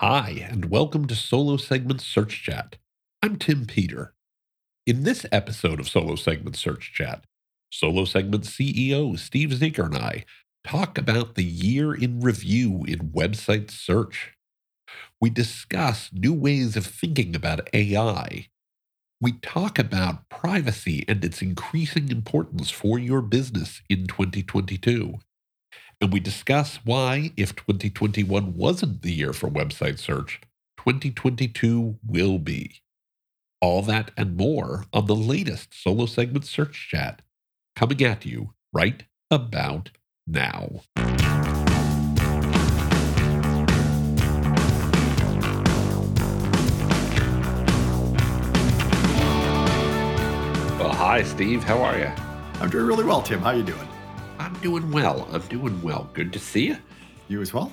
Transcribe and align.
Hi, 0.00 0.46
and 0.48 0.66
welcome 0.66 1.08
to 1.08 1.16
Solo 1.16 1.56
Segment 1.56 2.00
Search 2.00 2.44
Chat. 2.44 2.76
I'm 3.20 3.34
Tim 3.34 3.66
Peter. 3.66 4.14
In 4.86 5.02
this 5.02 5.26
episode 5.32 5.80
of 5.80 5.88
Solo 5.88 6.14
Segment 6.14 6.54
Search 6.54 6.92
Chat, 6.94 7.24
Solo 7.72 8.04
Segment 8.04 8.44
CEO 8.44 9.18
Steve 9.18 9.48
Zakur 9.48 9.86
and 9.86 9.96
I 9.96 10.24
talk 10.62 10.98
about 10.98 11.34
the 11.34 11.42
year 11.42 11.92
in 11.92 12.20
review 12.20 12.84
in 12.86 13.10
website 13.10 13.72
search. 13.72 14.34
We 15.20 15.30
discuss 15.30 16.10
new 16.12 16.32
ways 16.32 16.76
of 16.76 16.86
thinking 16.86 17.34
about 17.34 17.68
AI. 17.74 18.46
We 19.20 19.32
talk 19.32 19.80
about 19.80 20.28
privacy 20.28 21.04
and 21.08 21.24
its 21.24 21.42
increasing 21.42 22.12
importance 22.12 22.70
for 22.70 23.00
your 23.00 23.20
business 23.20 23.82
in 23.88 24.06
2022. 24.06 25.18
And 26.00 26.12
we 26.12 26.20
discuss 26.20 26.78
why, 26.84 27.32
if 27.36 27.56
2021 27.56 28.56
wasn't 28.56 29.02
the 29.02 29.12
year 29.12 29.32
for 29.32 29.50
website 29.50 29.98
search, 29.98 30.40
2022 30.76 31.98
will 32.06 32.38
be. 32.38 32.82
All 33.60 33.82
that 33.82 34.12
and 34.16 34.36
more 34.36 34.84
on 34.92 35.06
the 35.06 35.16
latest 35.16 35.74
solo 35.74 36.06
segment 36.06 36.44
search 36.44 36.88
chat 36.88 37.22
coming 37.74 38.00
at 38.04 38.24
you 38.24 38.54
right 38.72 39.02
about 39.28 39.90
now. 40.24 40.82
Well, 50.78 50.92
hi, 50.92 51.24
Steve. 51.24 51.64
How 51.64 51.82
are 51.82 51.98
you? 51.98 52.10
I'm 52.60 52.70
doing 52.70 52.86
really 52.86 53.04
well, 53.04 53.20
Tim. 53.20 53.40
How 53.40 53.48
are 53.48 53.56
you 53.56 53.64
doing? 53.64 53.87
I'm 54.48 54.58
doing 54.60 54.90
well. 54.90 55.28
I'm 55.30 55.42
doing 55.48 55.82
well. 55.82 56.08
Good 56.14 56.32
to 56.32 56.38
see 56.38 56.68
you. 56.68 56.78
You 57.28 57.42
as 57.42 57.52
well? 57.52 57.70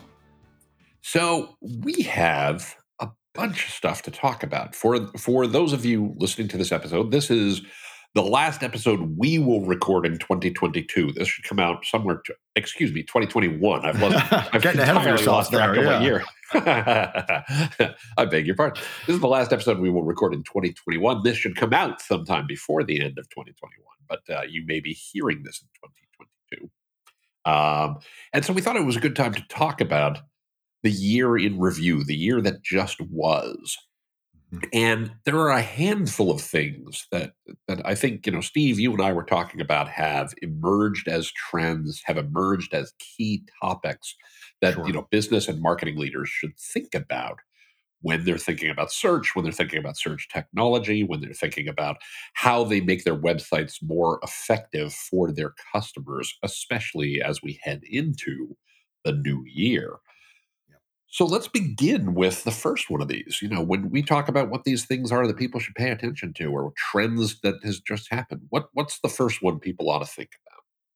So 1.03 1.55
we 1.61 2.01
have 2.01 2.75
a 2.99 3.07
bunch 3.33 3.65
of 3.65 3.71
stuff 3.71 4.01
to 4.01 4.11
talk 4.11 4.43
about. 4.43 4.75
For 4.75 5.07
for 5.17 5.47
those 5.47 5.71
of 5.71 5.85
you 5.85 6.13
listening 6.17 6.49
to 6.49 6.57
this 6.57 6.73
episode, 6.73 7.11
this 7.11 7.31
is 7.31 7.61
the 8.13 8.23
last 8.23 8.61
episode 8.61 9.17
we 9.17 9.39
will 9.39 9.65
record 9.65 10.05
in 10.05 10.17
2022. 10.17 11.13
This 11.13 11.29
should 11.29 11.45
come 11.45 11.59
out 11.59 11.85
somewhere. 11.85 12.21
To, 12.25 12.35
excuse 12.57 12.91
me, 12.91 13.03
2021. 13.03 13.85
I've 13.85 14.01
lost. 14.01 14.33
I've 14.53 14.61
Getting 14.61 14.81
ahead 14.81 14.97
of 14.97 15.05
yourself 15.05 15.49
there, 15.49 15.81
yeah. 15.81 16.01
year. 16.01 16.25
I 18.17 18.25
beg 18.25 18.47
your 18.47 18.57
pardon. 18.57 18.83
This 19.07 19.15
is 19.15 19.21
the 19.21 19.29
last 19.29 19.53
episode 19.53 19.79
we 19.79 19.89
will 19.89 20.03
record 20.03 20.33
in 20.33 20.43
2021. 20.43 21.23
This 21.23 21.37
should 21.37 21.55
come 21.55 21.71
out 21.71 22.01
sometime 22.01 22.45
before 22.47 22.83
the 22.83 23.01
end 23.01 23.17
of 23.17 23.29
2021, 23.29 23.81
but 24.09 24.29
uh, 24.29 24.41
you 24.41 24.65
may 24.65 24.81
be 24.81 24.91
hearing 24.91 25.43
this 25.43 25.61
in 25.61 25.67
2022. 25.67 26.04
Um, 27.45 27.99
and 28.33 28.43
so 28.45 28.53
we 28.53 28.61
thought 28.61 28.75
it 28.77 28.85
was 28.85 28.97
a 28.97 29.01
good 29.01 29.15
time 29.15 29.33
to 29.33 29.43
talk 29.49 29.81
about 29.81 30.19
the 30.83 30.91
year 30.91 31.37
in 31.37 31.59
review, 31.59 32.03
the 32.03 32.15
year 32.15 32.41
that 32.41 32.63
just 32.63 33.01
was. 33.01 33.77
Mhm. 34.53 34.69
And 34.73 35.11
there 35.25 35.37
are 35.39 35.51
a 35.51 35.61
handful 35.61 36.31
of 36.31 36.41
things 36.41 37.07
that 37.11 37.33
that 37.67 37.85
I 37.85 37.95
think, 37.95 38.25
you 38.25 38.31
know, 38.33 38.41
Steve, 38.41 38.79
you 38.79 38.93
and 38.93 39.01
I 39.01 39.11
were 39.13 39.23
talking 39.23 39.61
about 39.61 39.89
have 39.89 40.33
emerged 40.41 41.07
as 41.07 41.31
trends, 41.31 42.01
have 42.05 42.17
emerged 42.17 42.73
as 42.73 42.93
key 42.99 43.43
topics 43.61 44.15
that, 44.61 44.75
Sure. 44.75 44.85
you 44.85 44.93
know, 44.93 45.07
business 45.11 45.47
and 45.47 45.61
marketing 45.61 45.97
leaders 45.97 46.29
should 46.29 46.57
think 46.59 46.93
about 46.95 47.39
when 48.05 48.23
they're 48.23 48.37
thinking 48.37 48.69
about 48.69 48.91
search, 48.91 49.35
when 49.35 49.43
they're 49.43 49.51
thinking 49.51 49.79
about 49.79 49.97
search 49.97 50.27
technology, 50.31 51.03
when 51.03 51.21
they're 51.21 51.33
thinking 51.33 51.67
about 51.67 51.97
how 52.35 52.63
they 52.63 52.79
make 52.79 53.03
their 53.03 53.17
websites 53.17 53.77
more 53.81 54.19
effective 54.23 54.93
for 54.93 55.31
their 55.31 55.53
customers, 55.73 56.37
especially 56.43 57.19
as 57.21 57.41
we 57.41 57.59
head 57.63 57.81
into 57.89 58.55
the 59.03 59.11
new 59.13 59.43
year. 59.47 59.97
So 61.07 61.25
let's 61.25 61.47
begin 61.47 62.13
with 62.13 62.43
the 62.43 62.51
first 62.51 62.89
one 62.89 63.01
of 63.01 63.07
these. 63.07 63.39
You 63.41 63.47
know, 63.49 63.61
when 63.63 63.89
we 63.89 64.03
talk 64.03 64.27
about 64.27 64.49
what 64.49 64.65
these 64.65 64.85
things 64.85 65.11
are 65.11 65.25
that 65.27 65.37
people 65.37 65.59
should 65.59 65.75
pay 65.75 65.89
attention 65.91 66.33
to 66.33 66.45
or 66.51 66.73
trends 66.77 67.39
that 67.41 67.55
has 67.63 67.79
just 67.79 68.11
happened, 68.11 68.41
what 68.49 68.67
what's 68.73 68.99
the 68.99 69.09
first 69.09 69.41
one 69.41 69.59
people 69.59 69.89
ought 69.89 69.99
to 69.99 70.05
think 70.05 70.31
about? 70.44 70.44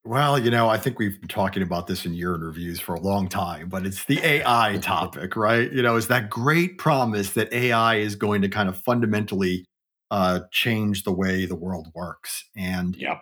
Well, 0.06 0.40
you 0.40 0.50
know, 0.50 0.70
I 0.70 0.78
think 0.78 0.98
we've 0.98 1.20
been 1.20 1.28
talking 1.28 1.62
about 1.62 1.88
this 1.88 2.06
in 2.06 2.14
year 2.14 2.34
in 2.34 2.42
reviews 2.42 2.80
for 2.80 2.96
a 2.96 3.02
long 3.02 3.28
time, 3.28 3.70
but 3.70 3.86
it's 3.86 4.06
the 4.06 4.20
AI 4.24 4.80
topic, 4.82 5.36
right? 5.36 5.72
You 5.72 5.82
know, 5.82 5.98
is 5.98 6.08
that 6.08 6.30
great 6.30 6.78
promise 6.78 7.32
that 7.34 7.52
AI 7.54 7.96
is 7.96 8.16
going 8.16 8.42
to 8.42 8.50
kind 8.50 8.70
of 8.70 8.78
fundamentally 8.80 9.66
uh, 10.10 10.42
change 10.52 11.04
the 11.04 11.12
way 11.12 11.46
the 11.46 11.56
world 11.56 11.90
works. 11.94 12.46
And 12.56 12.96
Yeah. 12.96 13.20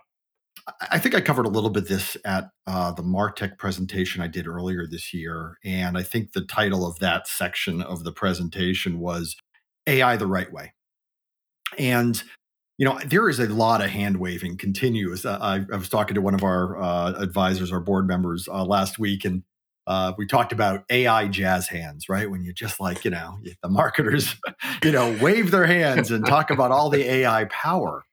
I- 0.67 0.73
I 0.93 0.99
think 0.99 1.15
I 1.15 1.21
covered 1.21 1.45
a 1.45 1.49
little 1.49 1.69
bit 1.69 1.87
this 1.87 2.17
at 2.25 2.49
uh, 2.67 2.91
the 2.93 3.03
Martech 3.03 3.57
presentation 3.57 4.21
I 4.21 4.27
did 4.27 4.47
earlier 4.47 4.87
this 4.87 5.13
year. 5.13 5.57
And 5.65 5.97
I 5.97 6.03
think 6.03 6.33
the 6.33 6.45
title 6.45 6.85
of 6.87 6.99
that 6.99 7.27
section 7.27 7.81
of 7.81 8.03
the 8.03 8.13
presentation 8.13 8.99
was 8.99 9.35
AI 9.87 10.17
the 10.17 10.27
Right 10.27 10.51
Way. 10.51 10.73
And 11.77 12.21
you 12.77 12.85
know, 12.85 12.99
there 13.05 13.27
is 13.27 13.39
a 13.39 13.47
lot 13.47 13.83
of 13.83 13.89
hand 13.89 14.17
waving 14.17 14.57
continuous. 14.57 15.25
Uh, 15.25 15.37
I, 15.41 15.65
I 15.73 15.77
was 15.77 15.89
talking 15.89 16.15
to 16.15 16.21
one 16.21 16.35
of 16.35 16.43
our 16.43 16.79
uh, 16.79 17.13
advisors, 17.13 17.71
our 17.71 17.79
board 17.79 18.07
members 18.07 18.47
uh, 18.47 18.63
last 18.63 18.99
week, 18.99 19.25
and 19.25 19.43
uh, 19.87 20.13
we 20.17 20.27
talked 20.27 20.51
about 20.51 20.83
AI 20.89 21.27
jazz 21.27 21.69
hands, 21.69 22.09
right? 22.09 22.29
When 22.29 22.43
you 22.43 22.53
just 22.53 22.79
like, 22.79 23.03
you 23.03 23.11
know, 23.11 23.39
the 23.63 23.69
marketers, 23.69 24.35
you 24.83 24.91
know, 24.91 25.17
wave 25.21 25.49
their 25.49 25.65
hands 25.65 26.11
and 26.11 26.25
talk 26.25 26.51
about 26.51 26.71
all 26.71 26.89
the 26.89 27.03
AI 27.09 27.45
power. 27.45 28.03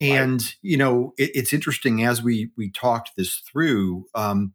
And 0.00 0.42
you 0.60 0.76
know, 0.76 1.12
it, 1.18 1.30
it's 1.34 1.52
interesting 1.52 2.04
as 2.04 2.22
we 2.22 2.50
we 2.56 2.70
talked 2.70 3.12
this 3.16 3.42
through, 3.50 4.06
um, 4.14 4.54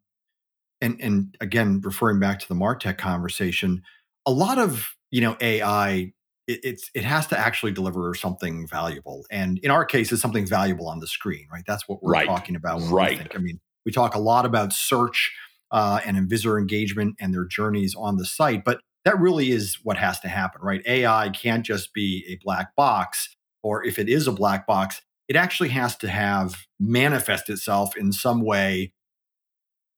and 0.82 1.00
and 1.00 1.38
again, 1.40 1.82
referring 1.84 2.20
back 2.20 2.40
to 2.40 2.48
the 2.48 2.56
Martech 2.56 2.98
conversation, 2.98 3.84
a 4.26 4.32
lot 4.32 4.58
of 4.58 4.96
you 5.12 5.22
know 5.22 5.38
AI 5.40 6.14
it, 6.48 6.60
it's 6.64 6.90
it 6.94 7.04
has 7.04 7.28
to 7.28 7.38
actually 7.40 7.72
deliver 7.72 8.14
something 8.14 8.68
valuable 8.68 9.26
and 9.32 9.58
in 9.60 9.72
our 9.72 9.86
case 9.86 10.12
it's 10.12 10.22
something 10.22 10.46
valuable 10.48 10.88
on 10.88 11.00
the 11.00 11.08
screen 11.08 11.48
right 11.52 11.64
that's 11.68 11.88
what 11.88 12.02
we're 12.04 12.12
Right. 12.12 12.28
talking 12.28 12.56
about 12.56 12.82
Right. 12.92 13.32
i 13.36 13.38
mean 13.38 13.60
we 13.86 13.92
talk 13.92 14.16
a 14.16 14.20
lot 14.20 14.46
about 14.46 14.74
search 14.74 15.32
uh, 15.72 16.00
and 16.06 16.30
visitor 16.30 16.58
engagement 16.60 17.16
and 17.20 17.34
their 17.34 17.46
journeys 17.46 17.96
on 17.98 18.18
the 18.18 18.26
site 18.26 18.64
but 18.64 18.80
that 19.04 19.20
really 19.20 19.52
is 19.52 19.78
what 19.84 19.98
has 19.98 20.20
to 20.22 20.28
happen 20.28 20.62
right 20.62 20.82
ai 20.86 21.30
can't 21.30 21.66
just 21.66 21.94
be 21.94 22.26
a 22.30 22.38
black 22.44 22.76
box 22.76 23.36
or 23.64 23.84
if 23.86 23.98
it 24.00 24.08
is 24.10 24.28
a 24.28 24.32
black 24.32 24.66
box 24.68 25.02
it 25.28 25.36
actually 25.36 25.70
has 25.70 25.96
to 25.98 26.08
have 26.08 26.56
manifest 26.80 27.50
itself 27.50 27.98
in 27.98 28.12
some 28.12 28.42
way 28.42 28.92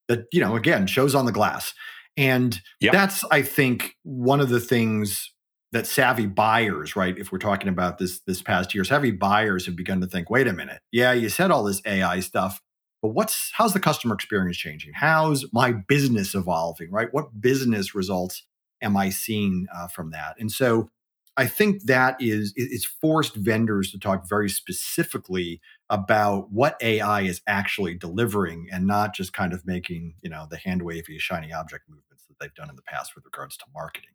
that 0.07 0.25
you 0.31 0.40
know 0.40 0.56
again 0.56 0.88
shows 0.88 1.13
on 1.16 1.25
the 1.25 1.31
glass 1.31 1.74
and 2.16 2.62
Yep. 2.80 2.94
that's 2.94 3.24
i 3.31 3.41
think 3.41 3.96
one 4.03 4.40
of 4.40 4.50
the 4.50 4.59
things 4.59 5.34
that 5.72 5.86
savvy 5.86 6.26
buyers 6.26 6.96
right 6.96 7.18
if 7.18 7.32
we're 7.32 7.38
talking 7.38 7.68
about 7.68 7.98
this 7.98 8.20
this 8.22 8.42
past 8.42 8.74
year 8.74 8.84
savvy 8.84 9.12
buyers 9.12 9.66
have 9.66 9.76
begun 9.76 10.02
to 10.02 10.08
think 10.08 10.30
wait 10.30 10.48
a 10.48 10.54
minute. 10.54 10.82
Yeah 10.92 11.14
you 11.14 11.30
said 11.30 11.52
all 11.52 11.64
this 11.64 11.82
ai 11.86 12.20
stuff 12.20 12.62
but 13.02 13.10
what's 13.10 13.52
how's 13.54 13.74
the 13.74 13.80
customer 13.80 14.16
experience 14.16 14.58
changing? 14.58 14.94
How's 14.96 15.46
my 15.54 15.72
business 15.72 16.34
evolving? 16.34 16.92
Right? 16.92 17.10
What 17.12 17.40
business 17.40 17.94
results 17.94 18.44
am 18.82 18.98
i 18.98 19.10
seeing 19.10 19.68
uh, 19.76 19.88
from 19.88 20.12
that? 20.12 20.36
And 20.40 20.52
so 20.52 20.90
i 21.38 21.46
think 21.46 21.84
that 21.84 22.18
is 22.20 22.52
it's 22.56 22.84
forced 22.84 23.36
vendors 23.36 23.92
to 23.92 24.00
talk 24.00 24.28
very 24.28 24.50
specifically 24.50 25.62
about 25.90 26.52
what 26.52 26.76
ai 26.82 27.22
is 27.22 27.42
actually 27.48 27.94
delivering 27.94 28.68
and 28.72 28.86
not 28.86 29.14
just 29.14 29.34
kind 29.34 29.54
of 29.54 29.66
making 29.66 30.16
you 30.22 30.30
know 30.30 30.48
the 30.50 30.58
hand 30.58 30.82
wavy 30.82 31.18
shiny 31.18 31.54
object 31.54 31.88
movements 31.88 32.26
that 32.28 32.36
they've 32.40 32.56
done 32.56 32.70
in 32.70 32.76
the 32.76 32.82
past 32.82 33.16
with 33.16 33.24
regards 33.24 33.56
to 33.56 33.66
marketing 33.74 34.10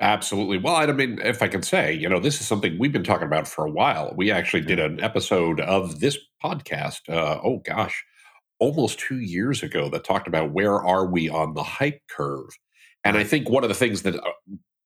Absolutely. 0.00 0.56
Well, 0.56 0.76
I 0.76 0.86
mean, 0.92 1.18
if 1.22 1.42
I 1.42 1.48
can 1.48 1.62
say, 1.62 1.92
you 1.92 2.08
know, 2.08 2.20
this 2.20 2.40
is 2.40 2.46
something 2.46 2.78
we've 2.78 2.92
been 2.92 3.04
talking 3.04 3.26
about 3.26 3.46
for 3.46 3.66
a 3.66 3.70
while. 3.70 4.14
We 4.16 4.30
actually 4.30 4.62
did 4.62 4.78
an 4.78 4.98
episode 5.02 5.60
of 5.60 6.00
this 6.00 6.16
podcast, 6.42 7.00
uh, 7.10 7.38
oh 7.44 7.58
gosh, 7.66 8.02
almost 8.58 8.98
two 8.98 9.20
years 9.20 9.62
ago 9.62 9.90
that 9.90 10.04
talked 10.04 10.26
about 10.26 10.52
where 10.52 10.76
are 10.82 11.06
we 11.06 11.28
on 11.28 11.52
the 11.52 11.62
hype 11.62 12.00
curve. 12.08 12.48
And 13.04 13.18
I 13.18 13.24
think 13.24 13.50
one 13.50 13.62
of 13.62 13.68
the 13.68 13.74
things 13.74 14.02
that, 14.02 14.14
uh, 14.16 14.30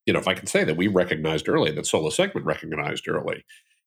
you 0.04 0.12
know, 0.12 0.18
if 0.18 0.26
I 0.26 0.34
can 0.34 0.48
say 0.48 0.64
that 0.64 0.76
we 0.76 0.88
recognized 0.88 1.48
early, 1.48 1.70
that 1.72 1.86
Solo 1.86 2.10
Segment 2.10 2.44
recognized 2.44 3.06
early, 3.06 3.44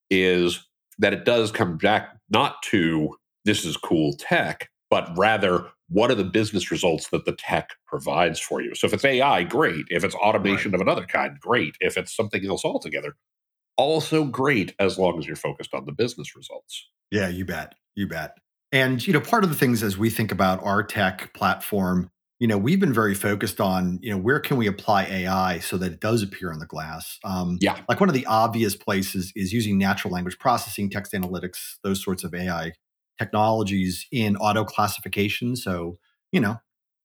is 0.09 0.65
that 0.99 1.13
it 1.13 1.25
does 1.25 1.51
come 1.51 1.77
back 1.77 2.15
not 2.29 2.61
to 2.63 3.15
this 3.43 3.65
is 3.65 3.75
cool 3.75 4.13
tech, 4.17 4.69
but 4.89 5.09
rather 5.17 5.65
what 5.89 6.11
are 6.11 6.15
the 6.15 6.23
business 6.23 6.71
results 6.71 7.09
that 7.09 7.25
the 7.25 7.31
tech 7.31 7.71
provides 7.85 8.39
for 8.39 8.61
you? 8.61 8.75
So 8.75 8.87
if 8.87 8.93
it's 8.93 9.05
AI, 9.05 9.43
great. 9.43 9.85
If 9.89 10.03
it's 10.03 10.15
automation 10.15 10.75
of 10.75 10.81
another 10.81 11.05
kind, 11.05 11.39
great. 11.39 11.75
If 11.79 11.97
it's 11.97 12.15
something 12.15 12.45
else 12.45 12.65
altogether, 12.65 13.15
also 13.77 14.25
great 14.25 14.73
as 14.79 14.97
long 14.97 15.17
as 15.19 15.27
you're 15.27 15.35
focused 15.35 15.73
on 15.73 15.85
the 15.85 15.91
business 15.91 16.35
results. 16.35 16.87
Yeah, 17.11 17.29
you 17.29 17.45
bet. 17.45 17.75
You 17.95 18.07
bet. 18.07 18.33
And 18.71 19.05
you 19.05 19.13
know, 19.13 19.21
part 19.21 19.43
of 19.43 19.49
the 19.49 19.55
things 19.55 19.81
as 19.81 19.97
we 19.97 20.09
think 20.09 20.31
about 20.31 20.61
our 20.63 20.83
tech 20.83 21.33
platform, 21.33 22.11
you 22.39 22.47
know, 22.47 22.57
we've 22.57 22.79
been 22.79 22.93
very 22.93 23.15
focused 23.15 23.61
on, 23.61 23.97
you 24.01 24.11
know, 24.11 24.17
where 24.17 24.39
can 24.39 24.57
we 24.57 24.67
apply 24.67 25.05
AI 25.05 25.59
so 25.59 25.77
that 25.77 25.93
it 25.93 25.99
does 26.01 26.21
appear 26.21 26.51
on 26.51 26.59
the 26.59 26.65
glass? 26.65 27.17
Um, 27.23 27.57
Yeah. 27.61 27.79
like 27.87 27.99
one 27.99 28.09
of 28.09 28.13
the 28.13 28.25
obvious 28.25 28.75
places 28.75 29.31
is 29.35 29.53
using 29.53 29.77
natural 29.77 30.13
language 30.13 30.37
processing, 30.37 30.89
text 30.89 31.13
analytics, 31.13 31.77
those 31.83 32.03
sorts 32.03 32.23
of 32.23 32.35
AI 32.35 32.73
technologies 33.17 34.05
in 34.11 34.37
auto 34.37 34.63
classification. 34.63 35.55
So, 35.55 35.97
you 36.31 36.39
know, 36.39 36.57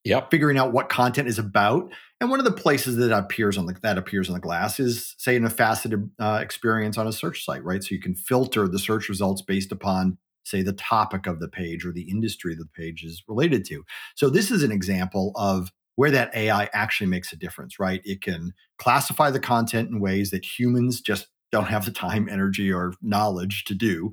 Yep. 0.05 0.33
figuring 0.33 0.59
out 0.59 0.73
what 0.73 0.89
content 0.89 1.29
is 1.29 1.39
about. 1.39 1.93
And 2.21 2.29
one 2.29 2.41
of 2.41 2.45
the 2.45 2.53
places 2.53 2.97
that 2.97 3.17
appears 3.17 3.57
on 3.57 3.67
the 3.67 3.77
that 3.83 3.99
appears 3.99 4.29
on 4.29 4.35
the 4.35 4.41
glass 4.41 4.81
is, 4.81 5.15
say, 5.19 5.37
in 5.37 5.45
a 5.45 5.51
faceted 5.51 6.11
uh, 6.19 6.41
experience 6.43 6.99
on 6.99 7.07
a 7.07 7.13
search 7.13 7.45
site, 7.45 7.63
right? 7.65 7.83
So 7.83 7.95
you 7.95 8.01
can 8.01 8.15
filter 8.15 8.67
the 8.67 8.81
search 8.81 9.09
results 9.09 9.43
based 9.43 9.71
upon, 9.71 10.19
say, 10.45 10.63
the 10.63 10.73
topic 10.73 11.29
of 11.29 11.39
the 11.39 11.49
page 11.49 11.85
or 11.87 11.93
the 11.93 12.11
industry 12.11 12.55
that 12.57 12.65
the 12.65 12.83
page 12.83 13.05
is 13.05 13.23
related 13.29 13.65
to. 13.67 13.85
So 14.17 14.29
this 14.29 14.51
is 14.51 14.65
an 14.65 14.73
example 14.73 15.33
of 15.37 15.71
where 15.95 16.11
that 16.11 16.35
AI 16.35 16.69
actually 16.73 17.09
makes 17.09 17.33
a 17.33 17.37
difference, 17.37 17.79
right? 17.79 18.01
It 18.05 18.23
can 18.23 18.55
classify 18.79 19.31
the 19.31 19.41
content 19.41 19.91
in 19.91 20.01
ways 20.01 20.31
that 20.31 20.45
humans 20.45 21.01
just 21.01 21.29
don't 21.53 21.67
have 21.67 21.85
the 21.85 21.91
time, 21.93 22.29
energy, 22.29 22.73
or 22.73 22.95
knowledge 23.03 23.65
to 23.65 23.75
do. 23.75 24.11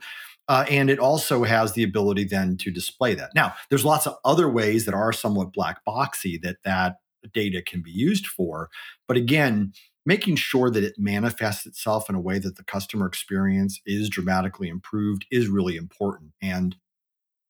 Uh, 0.50 0.66
and 0.68 0.90
it 0.90 0.98
also 1.00 1.44
has 1.44 1.74
the 1.74 1.84
ability 1.84 2.24
then 2.26 2.58
to 2.58 2.72
display 2.72 3.14
that. 3.14 3.30
Now, 3.36 3.54
there's 3.70 3.86
lots 3.86 4.08
of 4.08 4.16
other 4.26 4.50
ways 4.50 4.86
that 4.86 4.96
are 4.96 5.14
somewhat 5.14 5.54
black 5.54 5.82
boxy 5.88 6.42
that 6.42 6.58
that 6.66 6.96
data 7.34 7.62
can 7.62 7.82
be 7.84 7.92
used 7.92 8.26
for. 8.26 8.70
But 9.08 9.16
again, 9.16 9.74
making 10.06 10.38
sure 10.38 10.72
that 10.72 10.84
it 10.84 10.96
manifests 10.98 11.68
itself 11.68 12.10
in 12.10 12.16
a 12.16 12.20
way 12.20 12.40
that 12.40 12.56
the 12.56 12.64
customer 12.64 13.06
experience 13.06 13.80
is 13.86 14.10
dramatically 14.10 14.70
improved 14.70 15.26
is 15.30 15.48
really 15.48 15.76
important. 15.76 16.32
And 16.42 16.76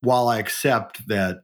while 0.02 0.28
I 0.28 0.40
accept 0.40 1.08
that 1.08 1.38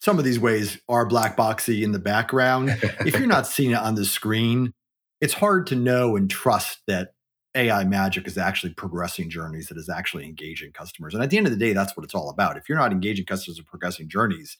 some 0.00 0.18
of 0.18 0.24
these 0.24 0.38
ways 0.38 0.80
are 0.88 1.04
black 1.04 1.36
boxy 1.36 1.82
in 1.82 1.90
the 1.90 1.98
background, 1.98 2.70
if 3.00 3.18
you're 3.18 3.26
not 3.26 3.48
seeing 3.48 3.72
it 3.72 3.78
on 3.78 3.96
the 3.96 4.04
screen, 4.04 4.72
it's 5.20 5.34
hard 5.34 5.66
to 5.68 5.76
know 5.76 6.14
and 6.14 6.30
trust 6.30 6.82
that 6.86 7.14
AI 7.54 7.84
magic 7.84 8.26
is 8.26 8.38
actually 8.38 8.72
progressing 8.74 9.28
journeys 9.28 9.68
that 9.68 9.76
is 9.76 9.88
actually 9.88 10.24
engaging 10.24 10.72
customers. 10.72 11.14
And 11.14 11.22
at 11.22 11.30
the 11.30 11.36
end 11.36 11.46
of 11.46 11.52
the 11.52 11.58
day, 11.58 11.72
that's 11.72 11.96
what 11.96 12.04
it's 12.04 12.14
all 12.14 12.30
about. 12.30 12.56
If 12.56 12.68
you're 12.68 12.78
not 12.78 12.92
engaging 12.92 13.26
customers 13.26 13.58
and 13.58 13.66
progressing 13.66 14.08
journeys, 14.08 14.58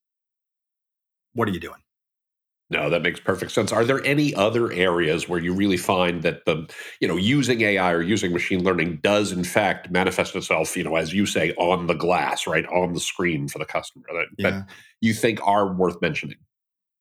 what 1.33 1.49
are 1.49 1.53
you 1.53 1.61
doing? 1.61 1.81
No, 2.73 2.89
that 2.89 3.03
makes 3.03 3.21
perfect 3.21 3.53
sense. 3.53 3.71
Are 3.71 3.85
there 3.85 4.03
any 4.03 4.35
other 4.35 4.73
areas 4.73 5.29
where 5.29 5.39
you 5.39 5.53
really 5.53 5.77
find 5.77 6.23
that 6.23 6.47
the, 6.47 6.71
you 7.01 7.09
know, 7.09 7.17
using 7.17 7.61
AI 7.61 7.93
or 7.93 8.01
using 8.01 8.33
machine 8.33 8.65
learning 8.65 9.01
does 9.03 9.31
in 9.31 9.45
fact 9.45 9.91
manifest 9.91 10.35
itself, 10.35 10.75
you 10.75 10.83
know, 10.83 10.97
as 10.97 11.13
you 11.13 11.27
say, 11.27 11.53
on 11.59 11.87
the 11.87 11.95
glass, 11.95 12.47
right, 12.47 12.65
on 12.67 12.95
the 12.95 13.01
screen 13.01 13.47
for 13.47 13.59
the 13.59 13.67
customer 13.67 14.07
that, 14.13 14.27
yeah. 14.39 14.51
that 14.51 14.69
you 15.03 15.13
think 15.13 15.39
are 15.47 15.75
worth 15.75 16.01
mentioning? 16.01 16.39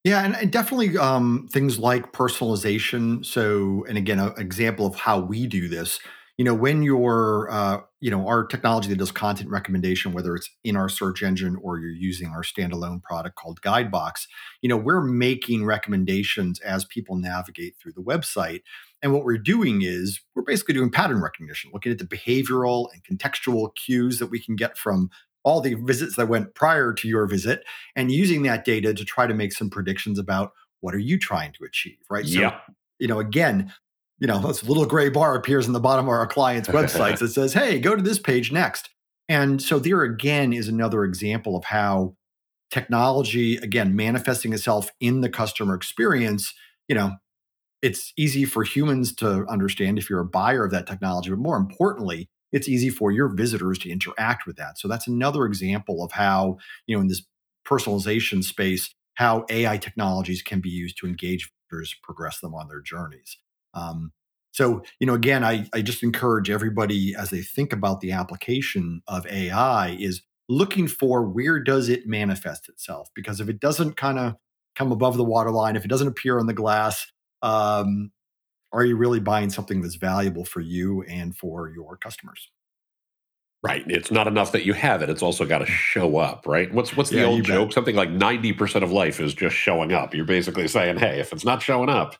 Yeah, 0.04 0.24
and, 0.24 0.34
and 0.34 0.50
definitely 0.50 0.98
um, 0.98 1.48
things 1.52 1.78
like 1.78 2.12
personalization. 2.12 3.24
So, 3.24 3.84
and 3.88 3.96
again, 3.96 4.18
an 4.18 4.32
example 4.36 4.84
of 4.84 4.96
how 4.96 5.20
we 5.20 5.46
do 5.46 5.68
this. 5.68 6.00
You 6.38 6.44
know, 6.44 6.54
when 6.54 6.82
you're, 6.82 7.48
uh, 7.52 7.80
you 8.00 8.10
know, 8.10 8.26
our 8.26 8.44
technology 8.44 8.88
that 8.88 8.96
does 8.96 9.12
content 9.12 9.50
recommendation, 9.50 10.12
whether 10.12 10.34
it's 10.34 10.50
in 10.64 10.76
our 10.76 10.88
search 10.88 11.22
engine 11.22 11.56
or 11.62 11.78
you're 11.78 11.90
using 11.90 12.30
our 12.30 12.42
standalone 12.42 13.00
product 13.02 13.36
called 13.36 13.60
Guidebox, 13.60 14.26
you 14.60 14.68
know, 14.68 14.76
we're 14.76 15.02
making 15.02 15.64
recommendations 15.64 16.58
as 16.60 16.84
people 16.86 17.16
navigate 17.16 17.74
through 17.80 17.92
the 17.92 18.02
website. 18.02 18.62
And 19.02 19.12
what 19.12 19.24
we're 19.24 19.38
doing 19.38 19.82
is 19.82 20.20
we're 20.34 20.42
basically 20.42 20.74
doing 20.74 20.90
pattern 20.90 21.20
recognition, 21.20 21.70
looking 21.72 21.92
at 21.92 21.98
the 21.98 22.06
behavioral 22.06 22.88
and 22.92 23.04
contextual 23.04 23.70
cues 23.76 24.18
that 24.18 24.28
we 24.28 24.40
can 24.40 24.56
get 24.56 24.76
from 24.76 25.10
all 25.44 25.60
the 25.60 25.74
visits 25.74 26.16
that 26.16 26.28
went 26.28 26.54
prior 26.54 26.92
to 26.92 27.08
your 27.08 27.26
visit 27.26 27.64
and 27.96 28.10
using 28.10 28.42
that 28.42 28.64
data 28.64 28.94
to 28.94 29.04
try 29.04 29.26
to 29.26 29.34
make 29.34 29.52
some 29.52 29.70
predictions 29.70 30.18
about 30.18 30.52
what 30.80 30.94
are 30.94 30.98
you 30.98 31.18
trying 31.18 31.52
to 31.52 31.64
achieve, 31.64 31.98
right? 32.10 32.26
So, 32.26 32.40
yeah. 32.40 32.58
you 32.98 33.08
know, 33.08 33.20
again, 33.20 33.72
you 34.18 34.26
know, 34.26 34.38
this 34.38 34.62
little 34.62 34.86
gray 34.86 35.08
bar 35.08 35.34
appears 35.34 35.66
in 35.66 35.72
the 35.72 35.80
bottom 35.80 36.04
of 36.06 36.10
our 36.10 36.26
clients' 36.26 36.68
websites 36.68 37.18
that 37.18 37.28
says, 37.28 37.52
hey, 37.52 37.80
go 37.80 37.96
to 37.96 38.02
this 38.02 38.18
page 38.18 38.52
next. 38.52 38.90
And 39.28 39.60
so 39.60 39.78
there 39.78 40.02
again 40.02 40.52
is 40.52 40.68
another 40.68 41.04
example 41.04 41.56
of 41.56 41.64
how 41.64 42.14
technology, 42.70 43.56
again, 43.56 43.96
manifesting 43.96 44.52
itself 44.52 44.90
in 45.00 45.20
the 45.20 45.28
customer 45.28 45.74
experience, 45.74 46.54
you 46.88 46.94
know, 46.94 47.12
it's 47.82 48.12
easy 48.16 48.44
for 48.44 48.62
humans 48.62 49.14
to 49.16 49.44
understand 49.48 49.98
if 49.98 50.08
you're 50.08 50.20
a 50.20 50.24
buyer 50.24 50.64
of 50.64 50.70
that 50.70 50.86
technology, 50.86 51.30
but 51.30 51.38
more 51.38 51.56
importantly, 51.56 52.30
it's 52.52 52.68
easy 52.68 52.90
for 52.90 53.10
your 53.10 53.28
visitors 53.28 53.78
to 53.80 53.90
interact 53.90 54.46
with 54.46 54.56
that. 54.56 54.78
So 54.78 54.88
that's 54.88 55.08
another 55.08 55.44
example 55.44 56.04
of 56.04 56.12
how, 56.12 56.58
you 56.86 56.96
know, 56.96 57.00
in 57.00 57.08
this 57.08 57.22
personalization 57.66 58.44
space, 58.44 58.94
how 59.14 59.44
AI 59.50 59.76
technologies 59.78 60.42
can 60.42 60.60
be 60.60 60.70
used 60.70 60.98
to 60.98 61.06
engage 61.06 61.50
visitors, 61.70 61.94
progress 62.02 62.40
them 62.40 62.54
on 62.54 62.68
their 62.68 62.80
journeys. 62.80 63.38
Um, 63.74 64.12
so, 64.52 64.82
you 65.00 65.06
know, 65.06 65.14
again, 65.14 65.42
I, 65.42 65.66
I 65.72 65.80
just 65.80 66.02
encourage 66.02 66.50
everybody 66.50 67.14
as 67.14 67.30
they 67.30 67.40
think 67.40 67.72
about 67.72 68.00
the 68.00 68.12
application 68.12 69.02
of 69.08 69.26
AI 69.26 69.96
is 69.98 70.22
looking 70.48 70.88
for 70.88 71.26
where 71.26 71.58
does 71.58 71.88
it 71.88 72.06
manifest 72.06 72.68
itself? 72.68 73.08
Because 73.14 73.40
if 73.40 73.48
it 73.48 73.60
doesn't 73.60 73.96
kind 73.96 74.18
of 74.18 74.34
come 74.76 74.92
above 74.92 75.16
the 75.16 75.24
waterline, 75.24 75.76
if 75.76 75.84
it 75.84 75.88
doesn't 75.88 76.08
appear 76.08 76.38
on 76.38 76.46
the 76.46 76.52
glass, 76.52 77.06
um, 77.40 78.10
are 78.72 78.84
you 78.84 78.96
really 78.96 79.20
buying 79.20 79.50
something 79.50 79.82
that's 79.82 79.96
valuable 79.96 80.44
for 80.44 80.60
you 80.60 81.02
and 81.02 81.36
for 81.36 81.68
your 81.68 81.96
customers? 81.96 82.50
Right. 83.62 83.84
It's 83.86 84.10
not 84.10 84.26
enough 84.26 84.50
that 84.52 84.66
you 84.66 84.72
have 84.72 85.02
it. 85.02 85.10
It's 85.10 85.22
also 85.22 85.44
got 85.44 85.58
to 85.58 85.66
mm. 85.66 85.68
show 85.68 86.16
up, 86.16 86.46
right? 86.46 86.72
What's 86.74 86.96
what's 86.96 87.10
the 87.10 87.18
yeah, 87.18 87.26
old 87.26 87.44
joke? 87.44 87.68
Bet. 87.68 87.74
Something 87.74 87.94
like 87.94 88.08
90% 88.08 88.82
of 88.82 88.90
life 88.90 89.20
is 89.20 89.34
just 89.34 89.54
showing 89.54 89.92
up. 89.92 90.14
You're 90.14 90.24
basically 90.24 90.66
saying, 90.66 90.98
hey, 90.98 91.20
if 91.20 91.32
it's 91.32 91.44
not 91.44 91.62
showing 91.62 91.88
up, 91.88 92.16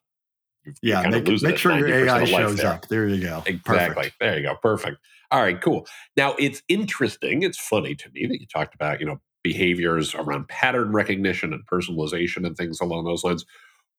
yeah, 0.81 1.03
make, 1.09 1.27
make 1.43 1.59
sure 1.59 1.77
your 1.77 2.07
AI 2.07 2.25
shows 2.25 2.59
there. 2.59 2.69
up. 2.69 2.87
There 2.87 3.09
you 3.09 3.21
go. 3.21 3.43
Exactly. 3.45 3.65
Perfect. 3.65 4.17
There 4.21 4.39
you 4.39 4.43
go. 4.45 4.55
Perfect. 4.63 4.99
All 5.33 5.43
right, 5.43 5.61
cool. 5.61 5.87
Now 6.17 6.35
it's 6.39 6.63
interesting. 6.69 7.43
It's 7.43 7.59
funny 7.59 7.97
to 7.97 8.11
me 8.11 8.27
that 8.27 8.41
you 8.41 8.47
talked 8.47 8.75
about, 8.75 9.01
you 9.01 9.07
know, 9.07 9.21
behaviors 9.43 10.15
around 10.15 10.47
pattern 10.47 10.93
recognition 10.93 11.53
and 11.53 11.67
personalization 11.67 12.47
and 12.47 12.57
things 12.57 12.81
along 12.81 13.05
those 13.05 13.25
lines 13.25 13.45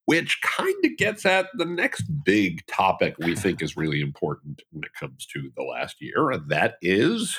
which 0.05 0.41
kind 0.41 0.75
of 0.83 0.97
gets 0.97 1.25
at 1.25 1.47
the 1.55 1.65
next 1.65 2.03
big 2.25 2.65
topic 2.67 3.15
we 3.19 3.35
think 3.35 3.61
is 3.61 3.77
really 3.77 4.01
important 4.01 4.61
when 4.71 4.83
it 4.83 4.93
comes 4.99 5.25
to 5.27 5.51
the 5.55 5.63
last 5.63 5.97
year, 6.01 6.31
and 6.31 6.49
that 6.49 6.75
is. 6.81 7.37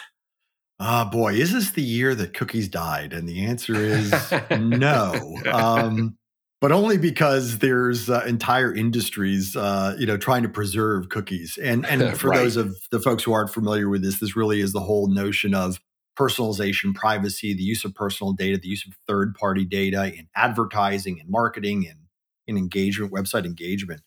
Ah, 0.80 1.02
uh, 1.02 1.10
boy, 1.10 1.34
is 1.34 1.52
this 1.52 1.70
the 1.70 1.82
year 1.82 2.14
that 2.16 2.34
cookies 2.34 2.68
died? 2.68 3.12
And 3.12 3.28
the 3.28 3.44
answer 3.44 3.76
is 3.76 4.12
no. 4.50 5.36
Um, 5.50 6.16
but 6.60 6.72
only 6.72 6.96
because 6.96 7.58
there's 7.58 8.08
uh, 8.08 8.24
entire 8.26 8.74
industries, 8.74 9.54
uh, 9.54 9.94
you 9.98 10.06
know, 10.06 10.16
trying 10.16 10.42
to 10.44 10.48
preserve 10.48 11.10
cookies. 11.10 11.58
And 11.62 11.84
and 11.86 12.18
for 12.18 12.28
right. 12.28 12.38
those 12.38 12.56
of 12.56 12.74
the 12.90 13.00
folks 13.00 13.22
who 13.22 13.32
aren't 13.32 13.50
familiar 13.50 13.88
with 13.88 14.02
this, 14.02 14.18
this 14.18 14.34
really 14.34 14.60
is 14.60 14.72
the 14.72 14.80
whole 14.80 15.08
notion 15.08 15.54
of 15.54 15.78
personalization, 16.18 16.94
privacy, 16.94 17.54
the 17.54 17.62
use 17.62 17.84
of 17.84 17.94
personal 17.94 18.32
data, 18.32 18.56
the 18.56 18.68
use 18.68 18.86
of 18.86 18.94
third-party 19.06 19.64
data 19.66 20.12
in 20.14 20.28
advertising 20.36 21.20
and 21.20 21.28
marketing 21.28 21.86
and 21.86 21.98
in 22.46 22.56
engagement, 22.56 23.12
website 23.12 23.44
engagement. 23.44 24.02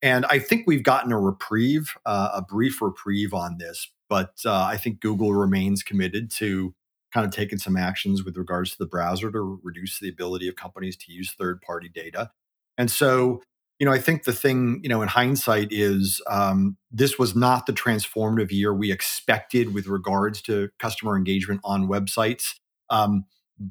And 0.00 0.24
I 0.26 0.38
think 0.38 0.64
we've 0.66 0.82
gotten 0.82 1.12
a 1.12 1.18
reprieve, 1.18 1.94
uh, 2.06 2.30
a 2.34 2.42
brief 2.42 2.80
reprieve 2.80 3.34
on 3.34 3.58
this, 3.58 3.88
but 4.08 4.34
uh, 4.44 4.62
I 4.62 4.76
think 4.76 5.00
Google 5.00 5.34
remains 5.34 5.82
committed 5.82 6.30
to 6.32 6.74
kind 7.12 7.26
of 7.26 7.32
taking 7.32 7.58
some 7.58 7.76
actions 7.76 8.22
with 8.22 8.36
regards 8.36 8.72
to 8.72 8.78
the 8.78 8.86
browser 8.86 9.30
to 9.32 9.60
reduce 9.62 9.98
the 9.98 10.08
ability 10.08 10.46
of 10.48 10.56
companies 10.56 10.96
to 10.96 11.12
use 11.12 11.32
third 11.32 11.60
party 11.62 11.88
data. 11.88 12.30
And 12.76 12.90
so, 12.90 13.42
you 13.78 13.86
know, 13.86 13.92
I 13.92 13.98
think 13.98 14.24
the 14.24 14.32
thing, 14.32 14.80
you 14.82 14.88
know, 14.88 15.02
in 15.02 15.08
hindsight 15.08 15.68
is 15.72 16.20
um, 16.28 16.76
this 16.90 17.18
was 17.18 17.34
not 17.34 17.66
the 17.66 17.72
transformative 17.72 18.50
year 18.50 18.74
we 18.74 18.92
expected 18.92 19.72
with 19.72 19.86
regards 19.86 20.42
to 20.42 20.68
customer 20.78 21.16
engagement 21.16 21.60
on 21.64 21.88
websites. 21.88 22.54
Um, 22.90 23.24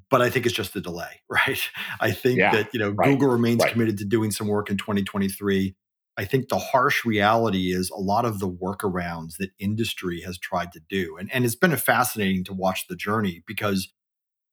but 0.09 0.21
I 0.21 0.29
think 0.29 0.45
it's 0.45 0.55
just 0.55 0.75
a 0.75 0.81
delay, 0.81 1.21
right? 1.29 1.59
I 1.99 2.11
think 2.11 2.39
yeah, 2.39 2.51
that 2.51 2.73
you 2.73 2.79
know 2.79 2.91
right, 2.91 3.09
Google 3.09 3.29
remains 3.29 3.61
right. 3.61 3.71
committed 3.71 3.97
to 3.99 4.05
doing 4.05 4.31
some 4.31 4.47
work 4.47 4.69
in 4.69 4.77
2023. 4.77 5.75
I 6.19 6.25
think 6.25 6.49
the 6.49 6.57
harsh 6.57 7.05
reality 7.05 7.71
is 7.71 7.91
a 7.91 7.99
lot 7.99 8.25
of 8.25 8.39
the 8.39 8.49
workarounds 8.49 9.37
that 9.37 9.51
industry 9.59 10.21
has 10.21 10.37
tried 10.37 10.71
to 10.73 10.81
do, 10.89 11.17
and 11.17 11.31
and 11.33 11.45
it's 11.45 11.55
been 11.55 11.75
fascinating 11.75 12.43
to 12.45 12.53
watch 12.53 12.87
the 12.87 12.95
journey 12.95 13.43
because 13.45 13.89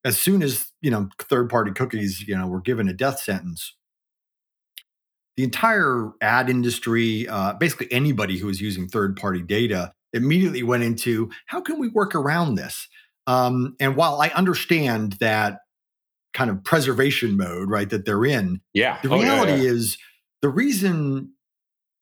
as 0.05 0.21
soon 0.21 0.43
as 0.43 0.71
you 0.83 0.91
know 0.91 1.09
third 1.19 1.49
party 1.49 1.73
cookies, 1.73 2.26
you 2.26 2.37
know, 2.37 2.47
were 2.47 2.61
given 2.61 2.88
a 2.88 2.93
death 2.93 3.21
sentence, 3.21 3.75
the 5.37 5.45
entire 5.45 6.12
ad 6.21 6.50
industry, 6.50 7.26
uh, 7.29 7.55
basically 7.55 7.91
anybody 7.91 8.38
who 8.38 8.47
was 8.47 8.61
using 8.61 8.87
third 8.87 9.17
party 9.17 9.43
data, 9.43 9.93
immediately 10.12 10.62
went 10.62 10.83
into 10.83 11.31
how 11.47 11.61
can 11.61 11.79
we 11.79 11.88
work 11.88 12.14
around 12.14 12.55
this 12.55 12.88
um, 13.26 13.76
and 13.81 13.97
while 13.97 14.21
I 14.21 14.28
understand 14.28 15.14
that 15.21 15.61
kind 16.33 16.50
of 16.50 16.64
preservation 16.64 17.37
mode, 17.37 17.71
right, 17.71 17.88
that 17.90 18.04
they're 18.04 18.25
in, 18.25 18.61
yeah, 18.73 18.99
the 19.02 19.09
reality 19.09 19.52
oh, 19.52 19.57
yeah, 19.57 19.62
yeah. 19.62 19.71
is 19.71 19.99
the 20.43 20.49
reason 20.49 21.33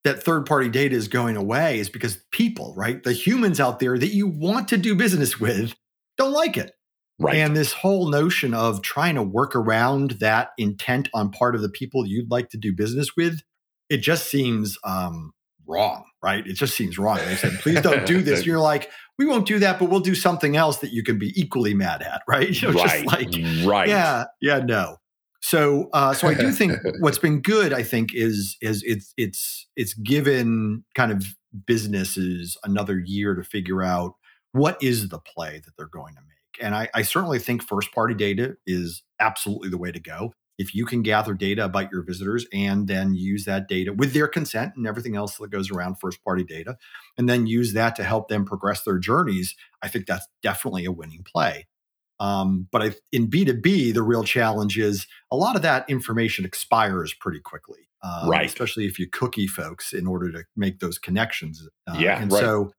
that 0.04 0.22
third 0.22 0.46
party 0.46 0.68
data 0.68 0.96
is 0.96 1.08
going 1.08 1.36
away 1.36 1.78
is 1.78 1.88
because 1.88 2.18
people, 2.32 2.74
right, 2.76 3.02
the 3.02 3.12
humans 3.12 3.60
out 3.60 3.78
there 3.78 3.98
that 3.98 4.14
you 4.14 4.26
want 4.26 4.68
to 4.68 4.76
do 4.76 4.94
business 4.94 5.38
with 5.38 5.74
don't 6.18 6.32
like 6.32 6.56
it. 6.56 6.72
Right. 7.18 7.36
And 7.36 7.56
this 7.56 7.72
whole 7.72 8.08
notion 8.08 8.52
of 8.52 8.82
trying 8.82 9.14
to 9.14 9.22
work 9.22 9.54
around 9.54 10.12
that 10.12 10.50
intent 10.58 11.08
on 11.14 11.30
part 11.30 11.54
of 11.54 11.62
the 11.62 11.68
people 11.68 12.04
you'd 12.04 12.30
like 12.30 12.48
to 12.50 12.58
do 12.58 12.74
business 12.74 13.14
with, 13.16 13.40
it 13.88 13.98
just 13.98 14.28
seems 14.28 14.76
um, 14.82 15.32
wrong, 15.72 16.04
right? 16.22 16.46
It 16.46 16.54
just 16.54 16.76
seems 16.76 16.98
wrong. 16.98 17.18
They 17.18 17.36
said, 17.36 17.52
please 17.60 17.80
don't 17.80 18.06
do 18.06 18.22
this. 18.22 18.44
You're 18.46 18.60
like, 18.60 18.90
we 19.18 19.26
won't 19.26 19.46
do 19.46 19.58
that, 19.60 19.78
but 19.78 19.88
we'll 19.88 20.00
do 20.00 20.14
something 20.14 20.56
else 20.56 20.78
that 20.78 20.92
you 20.92 21.02
can 21.02 21.18
be 21.18 21.32
equally 21.40 21.74
mad 21.74 22.02
at, 22.02 22.22
right? 22.28 22.50
You 22.50 22.72
know, 22.72 22.82
right. 22.82 23.06
like, 23.06 23.28
right. 23.64 23.88
Yeah, 23.88 24.24
yeah, 24.40 24.58
no. 24.58 24.96
So, 25.40 25.88
uh, 25.92 26.14
so 26.14 26.28
I 26.28 26.34
do 26.34 26.52
think 26.52 26.72
what's 27.00 27.18
been 27.18 27.40
good, 27.40 27.72
I 27.72 27.82
think, 27.82 28.14
is 28.14 28.56
is 28.60 28.82
it's 28.86 29.12
it's 29.16 29.66
it's 29.76 29.94
given 29.94 30.84
kind 30.94 31.10
of 31.10 31.24
businesses 31.66 32.56
another 32.64 32.98
year 32.98 33.34
to 33.34 33.42
figure 33.42 33.82
out 33.82 34.14
what 34.52 34.80
is 34.82 35.08
the 35.08 35.18
play 35.18 35.60
that 35.64 35.72
they're 35.76 35.86
going 35.86 36.14
to 36.14 36.20
make. 36.20 36.64
And 36.64 36.74
I, 36.74 36.88
I 36.94 37.02
certainly 37.02 37.38
think 37.38 37.62
first 37.62 37.92
party 37.92 38.14
data 38.14 38.56
is 38.66 39.02
absolutely 39.18 39.68
the 39.68 39.78
way 39.78 39.90
to 39.90 40.00
go. 40.00 40.32
If 40.62 40.74
you 40.74 40.86
can 40.86 41.02
gather 41.02 41.34
data 41.34 41.64
about 41.64 41.90
your 41.90 42.02
visitors 42.02 42.46
and 42.52 42.86
then 42.86 43.14
use 43.14 43.44
that 43.46 43.68
data 43.68 43.92
with 43.92 44.12
their 44.14 44.28
consent 44.28 44.74
and 44.76 44.86
everything 44.86 45.16
else 45.16 45.36
that 45.36 45.50
goes 45.50 45.70
around 45.70 45.96
first 45.96 46.22
party 46.22 46.44
data, 46.44 46.78
and 47.18 47.28
then 47.28 47.46
use 47.46 47.72
that 47.72 47.96
to 47.96 48.04
help 48.04 48.28
them 48.28 48.44
progress 48.44 48.84
their 48.84 48.98
journeys, 48.98 49.56
I 49.82 49.88
think 49.88 50.06
that's 50.06 50.28
definitely 50.42 50.84
a 50.84 50.92
winning 50.92 51.24
play. 51.24 51.66
Um, 52.20 52.68
but 52.70 52.82
I, 52.82 52.92
in 53.10 53.28
B2B, 53.28 53.92
the 53.92 54.02
real 54.02 54.22
challenge 54.22 54.78
is 54.78 55.08
a 55.32 55.36
lot 55.36 55.56
of 55.56 55.62
that 55.62 55.84
information 55.90 56.44
expires 56.44 57.12
pretty 57.12 57.40
quickly. 57.40 57.88
Um, 58.04 58.28
right. 58.28 58.46
Especially 58.46 58.86
if 58.86 58.98
you 58.98 59.08
cookie 59.08 59.48
folks 59.48 59.92
in 59.92 60.06
order 60.06 60.30
to 60.30 60.44
make 60.56 60.78
those 60.78 60.98
connections. 60.98 61.68
Uh, 61.88 61.96
yeah. 61.98 62.20
And 62.20 62.32
right. 62.32 62.40
so 62.40 62.72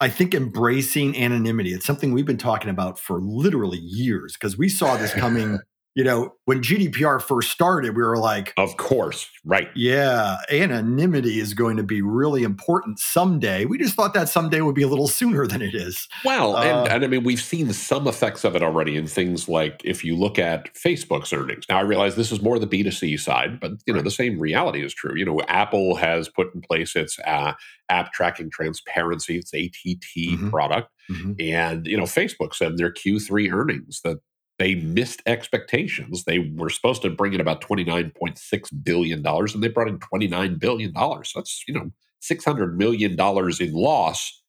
I 0.00 0.08
think 0.08 0.34
embracing 0.34 1.16
anonymity, 1.16 1.72
it's 1.72 1.86
something 1.86 2.12
we've 2.12 2.26
been 2.26 2.38
talking 2.38 2.70
about 2.70 2.98
for 2.98 3.20
literally 3.20 3.78
years 3.78 4.34
because 4.34 4.56
we 4.56 4.68
saw 4.68 4.96
this 4.96 5.14
coming 5.14 5.58
you 5.94 6.02
know, 6.02 6.34
when 6.44 6.60
GDPR 6.60 7.22
first 7.22 7.50
started, 7.50 7.96
we 7.96 8.02
were 8.02 8.18
like, 8.18 8.52
Of 8.56 8.76
course, 8.76 9.30
right. 9.44 9.68
Yeah, 9.76 10.38
anonymity 10.50 11.38
is 11.38 11.54
going 11.54 11.76
to 11.76 11.84
be 11.84 12.02
really 12.02 12.42
important 12.42 12.98
someday. 12.98 13.64
We 13.64 13.78
just 13.78 13.94
thought 13.94 14.12
that 14.14 14.28
someday 14.28 14.60
would 14.60 14.74
be 14.74 14.82
a 14.82 14.88
little 14.88 15.06
sooner 15.06 15.46
than 15.46 15.62
it 15.62 15.74
is. 15.74 16.08
Well, 16.24 16.56
uh, 16.56 16.62
and, 16.62 16.88
and, 16.88 17.04
I 17.04 17.06
mean, 17.06 17.22
we've 17.22 17.40
seen 17.40 17.72
some 17.72 18.08
effects 18.08 18.44
of 18.44 18.56
it 18.56 18.62
already 18.62 18.96
in 18.96 19.06
things 19.06 19.48
like 19.48 19.80
if 19.84 20.04
you 20.04 20.16
look 20.16 20.38
at 20.38 20.74
Facebook's 20.74 21.32
earnings. 21.32 21.64
Now, 21.68 21.78
I 21.78 21.82
realize 21.82 22.16
this 22.16 22.32
is 22.32 22.42
more 22.42 22.58
the 22.58 22.66
B2C 22.66 23.20
side, 23.20 23.60
but, 23.60 23.72
you 23.86 23.94
know, 23.94 24.02
the 24.02 24.10
same 24.10 24.40
reality 24.40 24.84
is 24.84 24.92
true. 24.92 25.16
You 25.16 25.24
know, 25.24 25.40
Apple 25.46 25.94
has 25.96 26.28
put 26.28 26.52
in 26.54 26.60
place 26.60 26.96
its 26.96 27.18
uh, 27.20 27.52
app 27.88 28.12
tracking 28.12 28.50
transparency, 28.50 29.38
its 29.38 29.54
ATT 29.54 30.16
mm-hmm. 30.16 30.50
product. 30.50 30.90
Mm-hmm. 31.08 31.32
And, 31.38 31.86
you 31.86 31.96
know, 31.96 32.04
Facebook 32.04 32.54
said 32.54 32.72
in 32.72 32.76
their 32.76 32.92
Q3 32.92 33.52
earnings 33.52 34.00
that 34.02 34.18
they 34.58 34.76
missed 34.76 35.22
expectations. 35.26 36.24
They 36.24 36.38
were 36.38 36.70
supposed 36.70 37.02
to 37.02 37.10
bring 37.10 37.32
in 37.34 37.40
about 37.40 37.60
$29.6 37.60 38.84
billion, 38.84 39.26
and 39.26 39.62
they 39.62 39.68
brought 39.68 39.88
in 39.88 39.98
$29 39.98 40.58
billion. 40.58 40.94
So 40.94 41.22
that's, 41.36 41.64
you 41.66 41.74
know, 41.74 41.90
$600 42.22 42.74
million 42.76 43.12
in 43.12 43.72
loss, 43.72 44.42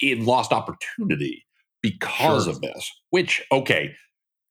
in 0.00 0.24
lost 0.24 0.52
opportunity 0.52 1.44
because 1.82 2.44
sure. 2.44 2.52
of 2.52 2.60
this, 2.60 2.90
which, 3.10 3.42
okay, 3.50 3.94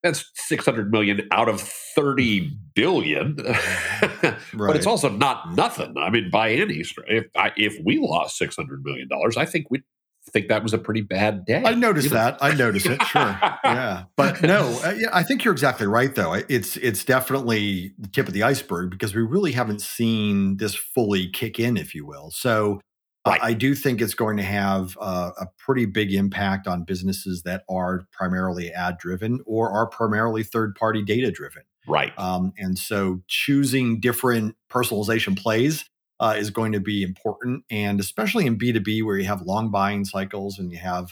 that's 0.03 0.29
600 0.35 0.91
million 0.91 1.27
out 1.31 1.47
of 1.47 1.61
30 1.61 2.51
billion 2.73 3.35
right. 3.35 4.35
but 4.53 4.75
it's 4.75 4.87
also 4.87 5.09
not 5.09 5.53
nothing 5.53 5.93
i 5.97 6.09
mean 6.09 6.29
by 6.31 6.51
any 6.51 6.83
if 7.07 7.25
I, 7.35 7.51
if 7.55 7.77
we 7.85 7.99
lost 7.99 8.37
600 8.37 8.83
million 8.83 9.07
dollars 9.07 9.37
i 9.37 9.45
think 9.45 9.67
we'd 9.69 9.83
think 10.29 10.49
that 10.49 10.63
was 10.63 10.73
a 10.73 10.77
pretty 10.77 11.01
bad 11.01 11.45
day. 11.45 11.63
I 11.65 11.73
noticed 11.73 12.05
you 12.09 12.13
know? 12.13 12.21
that. 12.21 12.37
I 12.41 12.53
noticed 12.53 12.85
it. 12.85 13.01
Sure. 13.03 13.21
yeah. 13.63 14.03
But 14.15 14.41
no, 14.41 14.79
uh, 14.83 14.93
yeah, 14.97 15.09
I 15.11 15.23
think 15.23 15.43
you're 15.43 15.53
exactly 15.53 15.87
right 15.87 16.13
though. 16.13 16.33
It's 16.33 16.77
it's 16.77 17.03
definitely 17.03 17.93
the 17.97 18.07
tip 18.07 18.27
of 18.27 18.33
the 18.33 18.43
iceberg 18.43 18.91
because 18.91 19.15
we 19.15 19.21
really 19.21 19.51
haven't 19.51 19.81
seen 19.81 20.57
this 20.57 20.75
fully 20.75 21.29
kick 21.29 21.59
in 21.59 21.77
if 21.77 21.95
you 21.95 22.05
will. 22.05 22.31
So 22.31 22.79
right. 23.25 23.39
I 23.41 23.53
do 23.53 23.73
think 23.73 24.01
it's 24.01 24.13
going 24.13 24.37
to 24.37 24.43
have 24.43 24.97
uh, 25.01 25.31
a 25.39 25.47
pretty 25.57 25.85
big 25.85 26.13
impact 26.13 26.67
on 26.67 26.83
businesses 26.83 27.43
that 27.43 27.63
are 27.69 28.03
primarily 28.11 28.71
ad 28.71 28.97
driven 28.99 29.39
or 29.45 29.71
are 29.71 29.87
primarily 29.87 30.43
third 30.43 30.75
party 30.75 31.03
data 31.03 31.31
driven. 31.31 31.63
Right. 31.87 32.17
Um, 32.17 32.53
and 32.57 32.77
so 32.77 33.21
choosing 33.27 33.99
different 33.99 34.55
personalization 34.69 35.37
plays 35.37 35.85
uh, 36.21 36.35
is 36.37 36.51
going 36.51 36.71
to 36.71 36.79
be 36.79 37.01
important. 37.01 37.65
And 37.69 37.99
especially 37.99 38.45
in 38.45 38.57
B2B, 38.57 39.03
where 39.03 39.17
you 39.17 39.25
have 39.25 39.41
long 39.41 39.71
buying 39.71 40.05
cycles 40.05 40.59
and 40.59 40.71
you 40.71 40.77
have, 40.77 41.11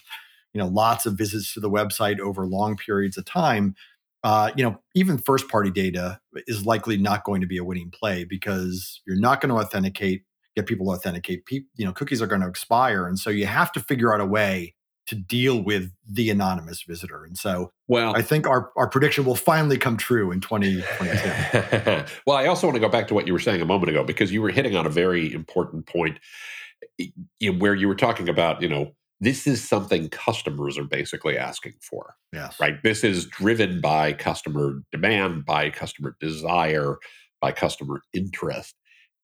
you 0.54 0.62
know, 0.62 0.68
lots 0.68 1.06
of 1.06 1.16
visits 1.16 1.54
to 1.56 1.60
the 1.60 1.70
website 1.70 2.20
over 2.20 2.46
long 2.46 2.78
periods 2.78 3.18
of 3.18 3.26
time, 3.26 3.76
uh, 4.24 4.52
you 4.56 4.64
know, 4.64 4.80
even 4.94 5.18
first 5.18 5.48
party 5.50 5.72
data 5.72 6.20
is 6.46 6.66
likely 6.66 6.96
not 6.96 7.24
going 7.24 7.42
to 7.42 7.48
be 7.48 7.58
a 7.58 7.64
winning 7.64 7.92
play 7.92 8.24
because 8.24 9.02
you're 9.08 9.20
not 9.20 9.42
going 9.42 9.50
to 9.50 9.60
authenticate, 9.60 10.24
get 10.56 10.68
people 10.68 10.86
to 10.86 10.92
authenticate. 10.92 11.46
Pe- 11.46 11.62
you 11.76 11.86
know, 11.86 11.92
cookies 11.92 12.22
are 12.22 12.28
going 12.28 12.42
to 12.42 12.48
expire. 12.48 13.08
And 13.08 13.18
so 13.18 13.32
you 13.32 13.48
have 13.48 13.72
to 13.72 13.80
figure 13.80 14.14
out 14.14 14.22
a 14.22 14.26
way 14.26 14.76
to 15.10 15.16
deal 15.16 15.60
with 15.60 15.92
the 16.08 16.30
anonymous 16.30 16.84
visitor. 16.84 17.26
And 17.26 17.36
so 17.36 17.72
well, 17.88 18.16
I 18.16 18.22
think 18.22 18.46
our, 18.46 18.72
our 18.78 18.88
prediction 18.88 19.26
will 19.26 19.34
finally 19.36 19.80
come 19.80 19.98
true 19.98 20.32
in 20.32 20.40
2022. 20.40 22.06
well, 22.28 22.38
I 22.38 22.46
also 22.46 22.68
want 22.68 22.76
to 22.76 22.80
go 22.80 22.90
back 22.90 23.08
to 23.08 23.16
what 23.16 23.26
you 23.26 23.34
were 23.34 23.40
saying 23.40 23.60
a 23.60 23.66
moment 23.66 23.90
ago, 23.90 24.04
because 24.04 24.32
you 24.32 24.40
were 24.40 24.52
hitting 24.52 24.76
on 24.76 24.86
a 24.86 24.90
very 24.90 25.34
important 25.34 25.88
point 25.88 26.20
where 27.58 27.74
you 27.74 27.88
were 27.88 27.96
talking 27.96 28.30
about, 28.30 28.62
you 28.62 28.70
know, 28.70 28.92
this 29.20 29.48
is 29.48 29.68
something 29.68 30.10
customers 30.10 30.78
are 30.78 30.84
basically 30.84 31.40
asking 31.40 31.74
for. 31.82 32.16
Yes. 32.32 32.60
Right. 32.60 32.82
This 32.84 33.04
is 33.04 33.26
driven 33.26 33.82
by 33.82 34.14
customer 34.14 34.76
demand, 34.92 35.44
by 35.44 35.72
customer 35.72 36.16
desire, 36.20 36.98
by 37.42 37.52
customer 37.52 38.02
interest. 38.14 38.76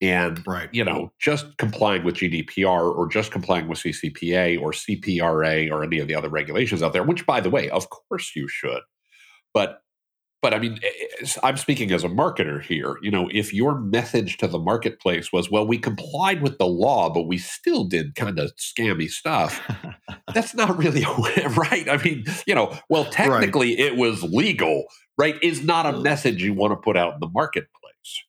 And 0.02 0.46
right. 0.46 0.70
you 0.74 0.84
know, 0.84 1.14
just 1.20 1.58
complying 1.58 2.04
with 2.04 2.16
GDPR 2.16 2.96
or 2.96 3.08
just 3.08 3.32
complying 3.32 3.68
with 3.68 3.80
CCPA 3.80 4.62
or 4.62 4.72
CPRA 4.72 5.72
or 5.72 5.84
any 5.84 6.00
of 6.00 6.08
the 6.08 6.16
other 6.16 6.30
regulations 6.30 6.84
out 6.84 6.94
there, 6.94 7.04
which 7.04 7.26
by 7.26 7.40
the 7.40 7.50
way, 7.50 7.70
of 7.70 7.90
course 7.90 8.36
you 8.36 8.48
should. 8.48 8.82
But 9.54 9.80
but 10.46 10.54
I 10.54 10.60
mean, 10.60 10.78
eh, 10.84 11.06
eh, 11.22 11.26
I'm 11.42 11.58
speaking 11.58 11.92
as 11.92 12.04
a 12.04 12.08
marketer 12.08 12.62
here. 12.62 13.00
You 13.02 13.10
know, 13.10 13.28
if 13.34 13.52
your 13.52 13.80
message 13.80 14.38
to 14.38 14.48
the 14.48 14.60
marketplace 14.60 15.34
was, 15.34 15.50
well, 15.50 15.66
we 15.66 15.80
complied 15.80 16.44
with 16.44 16.60
the 16.60 16.68
law, 16.68 17.10
but 17.10 17.24
we 17.24 17.40
still 17.40 17.84
did 17.84 18.14
kind 18.14 18.38
of 18.38 18.52
scammy 18.56 19.10
stuff, 19.10 19.60
that's 20.36 20.54
not 20.54 20.78
really 20.78 21.04
right. 21.58 21.90
I 21.90 22.00
mean, 22.04 22.26
you 22.46 22.54
know, 22.54 22.78
well, 22.90 23.06
technically 23.06 23.70
right. 23.70 23.80
it 23.80 23.96
was 23.96 24.22
legal, 24.22 24.84
right? 25.18 25.36
Is 25.42 25.64
not 25.64 25.88
a 25.88 26.00
message 26.00 26.44
you 26.44 26.54
want 26.54 26.74
to 26.74 26.78
put 26.78 26.96
out 26.96 27.16
in 27.16 27.22
the 27.22 27.30
marketplace. 27.30 28.24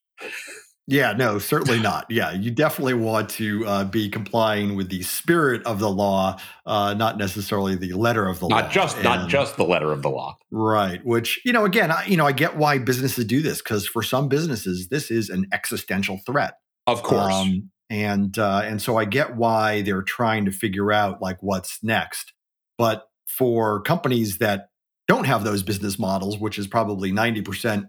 Yeah, 0.89 1.13
no, 1.15 1.39
certainly 1.39 1.81
not. 1.81 2.07
Yeah, 2.17 2.33
you 2.33 2.51
definitely 2.51 2.95
want 2.95 3.31
to 3.31 3.67
uh, 3.67 3.85
be 3.85 4.09
complying 4.09 4.77
with 4.77 4.89
the 4.89 5.03
spirit 5.03 5.65
of 5.65 5.81
the 5.81 5.91
law, 5.91 6.39
uh, 6.65 6.95
not 6.95 7.19
necessarily 7.19 7.75
the 7.75 7.93
letter 7.95 8.29
of 8.29 8.39
the 8.39 8.49
not 8.49 8.65
law. 8.65 8.71
Just, 8.71 8.97
and, 8.97 9.05
not 9.05 9.29
just 9.29 9.57
the 9.57 9.65
letter 9.65 9.93
of 9.93 10.03
the 10.03 10.09
law. 10.09 10.39
Right. 10.51 11.05
Which 11.05 11.41
you 11.45 11.53
know, 11.53 11.65
again, 11.65 11.91
I, 11.91 12.07
you 12.07 12.17
know, 12.17 12.27
I 12.27 12.33
get 12.33 12.57
why 12.57 12.79
businesses 12.79 13.25
do 13.25 13.43
this 13.43 13.61
because 13.61 13.87
for 13.87 14.03
some 14.03 14.29
businesses, 14.29 14.89
this 14.89 15.11
is 15.11 15.29
an 15.29 15.47
existential 15.53 16.21
threat. 16.25 16.55
Of 16.87 17.03
course. 17.03 17.35
Um, 17.35 17.71
and 17.91 18.39
uh, 18.39 18.63
and 18.65 18.81
so 18.81 18.97
I 18.97 19.05
get 19.05 19.37
why 19.37 19.83
they're 19.83 20.03
trying 20.03 20.45
to 20.47 20.53
figure 20.53 20.93
out 20.93 21.21
like 21.21 21.43
what's 21.43 21.83
next. 21.83 22.33
But 22.79 23.09
for 23.27 23.83
companies 23.83 24.39
that 24.39 24.69
don't 25.09 25.25
have 25.25 25.45
those 25.45 25.63
business 25.63 25.99
models, 25.99 26.39
which 26.39 26.59
is 26.59 26.67
probably 26.67 27.13
ninety 27.13 27.43
percent 27.43 27.87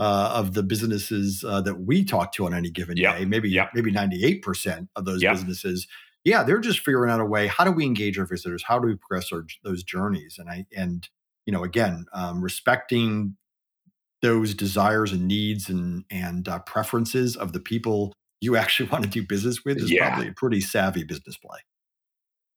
uh, 0.00 0.32
of 0.34 0.54
the 0.54 0.62
businesses 0.62 1.44
uh, 1.46 1.60
that 1.60 1.82
we 1.82 2.02
talk 2.02 2.32
to 2.32 2.46
on 2.46 2.54
any 2.54 2.70
given 2.70 2.96
yep. 2.96 3.18
day, 3.18 3.24
maybe 3.26 3.50
yep. 3.50 3.68
maybe 3.74 3.92
98% 3.92 4.88
of 4.96 5.04
those 5.04 5.22
yep. 5.22 5.34
businesses, 5.34 5.86
yeah, 6.24 6.42
they're 6.42 6.58
just 6.58 6.80
figuring 6.80 7.10
out 7.10 7.20
a 7.20 7.24
way. 7.24 7.46
How 7.46 7.64
do 7.64 7.70
we 7.70 7.84
engage 7.84 8.18
our 8.18 8.24
visitors? 8.24 8.64
How 8.66 8.78
do 8.78 8.88
we 8.88 8.96
progress 8.96 9.30
our, 9.30 9.44
those 9.62 9.82
journeys? 9.82 10.36
And 10.38 10.48
I 10.48 10.64
and 10.74 11.06
you 11.44 11.52
know 11.52 11.64
again, 11.64 12.06
um, 12.14 12.42
respecting 12.42 13.36
those 14.22 14.54
desires 14.54 15.12
and 15.12 15.28
needs 15.28 15.68
and 15.68 16.04
and 16.10 16.48
uh, 16.48 16.60
preferences 16.60 17.36
of 17.36 17.52
the 17.52 17.60
people 17.60 18.14
you 18.40 18.56
actually 18.56 18.88
want 18.88 19.04
to 19.04 19.10
do 19.10 19.26
business 19.26 19.66
with 19.66 19.76
is 19.76 19.92
yeah. 19.92 20.08
probably 20.08 20.28
a 20.28 20.34
pretty 20.34 20.62
savvy 20.62 21.04
business 21.04 21.36
play. 21.36 21.58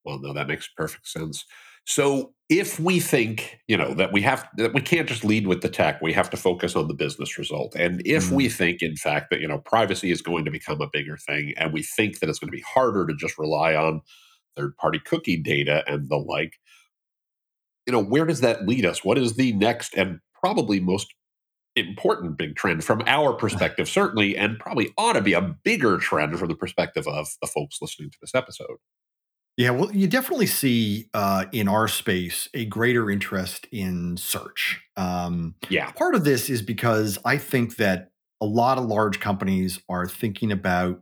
Well, 0.06 0.20
no, 0.20 0.32
that 0.34 0.48
makes 0.48 0.70
perfect 0.70 1.10
sense. 1.10 1.44
So 1.86 2.34
if 2.50 2.80
we 2.80 3.00
think, 3.00 3.60
you 3.68 3.78
know, 3.78 3.94
that 3.96 4.13
we 4.13 4.22
have 4.22 4.48
that 4.58 4.74
we 4.74 4.82
can't 4.82 5.08
just 5.08 5.25
lead 5.25 5.48
with 5.48 5.62
the 5.62 5.70
tech, 5.70 6.02
we 6.02 6.13
have 6.13 6.30
to 6.30 6.38
focus 6.38 6.75
on 6.75 6.88
the 6.88 6.94
business 6.94 7.38
result. 7.38 7.75
And 7.75 8.02
if 8.06 8.25
mm. 8.25 8.34
we 8.34 8.50
think, 8.50 8.82
in 8.82 8.96
fact, 8.96 9.30
that 9.30 9.42
you 9.42 9.48
know, 9.48 9.58
privacy 9.60 10.12
is 10.12 10.22
going 10.22 10.46
to 10.46 10.52
become 10.52 10.82
a 10.82 10.90
bigger 10.92 11.18
thing, 11.18 11.54
and 11.58 11.74
we 11.74 11.84
think 11.84 12.20
that 12.20 12.30
it's 12.30 12.40
going 12.40 12.52
to 12.52 12.56
be 12.56 12.63
harder 12.66 13.06
to 13.08 13.16
just 13.16 13.38
rely 13.38 13.75
on 13.75 14.02
third-party 14.56 15.00
cookie 15.00 15.42
data 15.42 15.84
and 15.88 16.10
the 16.10 16.18
like, 16.18 16.60
you 17.88 17.92
know, 17.92 18.04
where 18.04 18.25
does 18.25 18.42
that 18.42 18.68
lead 18.68 18.86
us? 18.86 19.04
What 19.04 19.18
is 19.18 19.34
the 19.34 19.52
next 19.54 19.96
and 19.96 20.20
probably 20.40 20.80
most 20.80 21.13
important 21.75 22.38
big 22.38 22.56
trend 22.56 22.84
from 22.84 23.02
our 23.08 23.34
perspective, 23.38 23.90
certainly, 23.90 24.38
and 24.38 24.60
probably 24.60 24.94
ought 24.98 25.13
to 25.13 25.22
be 25.22 25.34
a 25.34 25.42
bigger 25.42 25.98
trend 25.98 26.38
from 26.38 26.50
the 26.50 26.56
perspective 26.56 27.08
of 27.08 27.30
the 27.42 27.48
folks 27.48 27.80
listening 27.82 28.12
to 28.12 28.18
this 28.22 28.36
episode? 28.36 28.78
Yeah, 29.56 29.70
well, 29.70 29.92
you 29.92 30.08
definitely 30.08 30.48
see 30.48 31.10
uh, 31.14 31.46
in 31.52 31.68
our 31.68 31.88
space 31.88 32.50
a 32.54 32.66
greater 32.66 33.12
interest 33.12 33.68
in 33.72 34.18
search. 34.18 34.82
Um, 34.98 35.56
yeah. 35.70 35.92
Part 35.92 36.16
of 36.16 36.24
this 36.24 36.50
is 36.50 36.64
because 36.64 37.20
I 37.24 37.38
think 37.38 37.76
that 37.76 38.10
a 38.42 38.46
lot 38.46 38.78
of 38.78 38.86
large 38.86 39.20
companies 39.20 39.80
are 39.88 40.08
thinking 40.08 40.52
about 40.52 41.02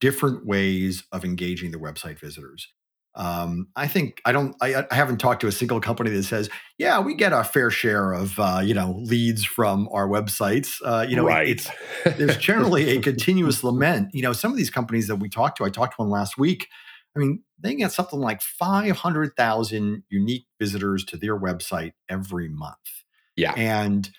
different 0.00 0.46
ways 0.46 1.04
of 1.12 1.24
engaging 1.24 1.70
their 1.70 1.80
website 1.80 2.18
visitors. 2.18 2.68
Um, 3.14 3.68
I 3.76 3.88
think 3.88 4.20
I 4.26 4.32
don't. 4.32 4.54
I, 4.60 4.84
I, 4.90 4.94
haven't 4.94 5.18
talked 5.18 5.40
to 5.40 5.46
a 5.46 5.52
single 5.52 5.80
company 5.80 6.10
that 6.10 6.24
says, 6.24 6.50
"Yeah, 6.76 7.00
we 7.00 7.14
get 7.14 7.32
our 7.32 7.44
fair 7.44 7.70
share 7.70 8.12
of 8.12 8.38
uh, 8.38 8.60
you 8.62 8.74
know 8.74 8.94
leads 8.98 9.42
from 9.42 9.88
our 9.90 10.06
websites." 10.06 10.82
Uh, 10.84 11.06
you 11.08 11.16
know, 11.16 11.24
right. 11.24 11.48
it's 11.48 11.70
there's 12.04 12.36
generally 12.36 12.90
a 12.90 13.00
continuous 13.00 13.64
lament. 13.64 14.10
You 14.12 14.20
know, 14.20 14.34
some 14.34 14.50
of 14.50 14.58
these 14.58 14.68
companies 14.68 15.06
that 15.06 15.16
we 15.16 15.30
talked 15.30 15.56
to, 15.58 15.64
I 15.64 15.70
talked 15.70 15.96
to 15.96 16.02
one 16.02 16.10
last 16.10 16.36
week. 16.36 16.68
I 17.16 17.18
mean, 17.18 17.42
they 17.58 17.74
get 17.74 17.92
something 17.92 18.20
like 18.20 18.42
five 18.42 18.96
hundred 18.96 19.36
thousand 19.36 20.04
unique 20.08 20.46
visitors 20.60 21.04
to 21.06 21.16
their 21.16 21.38
website 21.38 21.92
every 22.08 22.48
month. 22.48 22.76
Yeah, 23.36 23.52
and 23.56 24.10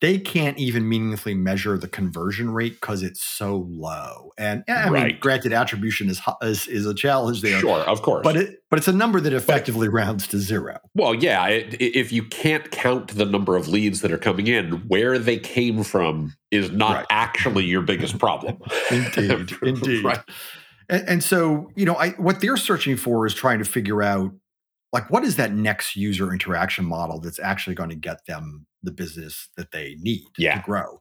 they 0.00 0.18
can't 0.18 0.58
even 0.58 0.88
meaningfully 0.88 1.34
measure 1.34 1.78
the 1.78 1.88
conversion 1.88 2.50
rate 2.50 2.74
because 2.80 3.02
it's 3.02 3.22
so 3.22 3.66
low. 3.70 4.32
And 4.36 4.64
eh, 4.68 4.74
I 4.74 4.90
right. 4.90 5.06
mean, 5.06 5.18
granted, 5.20 5.52
attribution 5.52 6.08
is, 6.08 6.20
is, 6.42 6.66
is 6.66 6.86
a 6.86 6.94
challenge 6.94 7.42
there. 7.42 7.60
Sure, 7.60 7.80
of 7.80 8.02
course, 8.02 8.22
but 8.24 8.36
it 8.36 8.58
but 8.70 8.78
it's 8.78 8.88
a 8.88 8.92
number 8.92 9.20
that 9.20 9.32
effectively 9.32 9.88
but, 9.88 9.94
rounds 9.94 10.26
to 10.28 10.38
zero. 10.38 10.78
Well, 10.94 11.14
yeah, 11.14 11.46
it, 11.46 11.80
if 11.80 12.12
you 12.12 12.24
can't 12.24 12.70
count 12.70 13.14
the 13.14 13.24
number 13.24 13.56
of 13.56 13.68
leads 13.68 14.00
that 14.02 14.12
are 14.12 14.18
coming 14.18 14.46
in, 14.46 14.72
where 14.88 15.18
they 15.18 15.38
came 15.38 15.82
from 15.84 16.34
is 16.50 16.70
not 16.70 16.96
right. 16.96 17.06
actually 17.10 17.64
your 17.64 17.82
biggest 17.82 18.18
problem. 18.18 18.58
indeed, 18.90 19.50
indeed. 19.62 20.04
Right. 20.04 20.20
And, 20.88 21.08
and 21.08 21.24
so, 21.24 21.70
you 21.74 21.84
know, 21.84 21.94
I, 21.94 22.10
what 22.10 22.40
they're 22.40 22.56
searching 22.56 22.96
for 22.96 23.26
is 23.26 23.34
trying 23.34 23.58
to 23.58 23.64
figure 23.64 24.02
out 24.02 24.32
like 24.92 25.10
what 25.10 25.24
is 25.24 25.36
that 25.36 25.52
next 25.52 25.96
user 25.96 26.32
interaction 26.32 26.84
model 26.84 27.20
that's 27.20 27.38
actually 27.38 27.74
going 27.74 27.90
to 27.90 27.96
get 27.96 28.26
them 28.26 28.66
the 28.82 28.90
business 28.90 29.48
that 29.56 29.72
they 29.72 29.96
need 30.00 30.24
yeah. 30.36 30.56
to 30.56 30.62
grow 30.62 31.00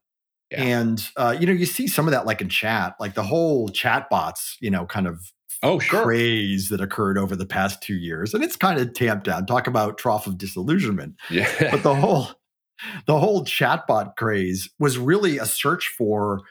yeah. 0.51 0.61
and 0.61 1.09
uh, 1.15 1.35
you 1.37 1.45
know 1.45 1.53
you 1.53 1.65
see 1.65 1.87
some 1.87 2.07
of 2.07 2.11
that 2.11 2.25
like 2.25 2.41
in 2.41 2.49
chat 2.49 2.95
like 2.99 3.13
the 3.13 3.23
whole 3.23 3.69
chat 3.69 4.09
bots 4.09 4.57
you 4.61 4.69
know 4.69 4.85
kind 4.85 5.07
of 5.07 5.31
oh 5.63 5.79
sure. 5.79 6.03
craze 6.03 6.69
that 6.69 6.81
occurred 6.81 7.17
over 7.17 7.35
the 7.35 7.45
past 7.45 7.81
two 7.81 7.95
years 7.95 8.33
and 8.33 8.43
it's 8.43 8.55
kind 8.55 8.79
of 8.79 8.93
tamped 8.93 9.25
down 9.25 9.45
talk 9.45 9.67
about 9.67 9.97
trough 9.97 10.27
of 10.27 10.37
disillusionment 10.37 11.15
yeah 11.29 11.49
but 11.71 11.83
the 11.83 11.95
whole 11.95 12.29
the 13.07 13.19
whole 13.19 13.43
chatbot 13.43 14.15
craze 14.17 14.69
was 14.79 14.97
really 14.97 15.37
a 15.37 15.45
search 15.45 15.87
for 15.87 16.41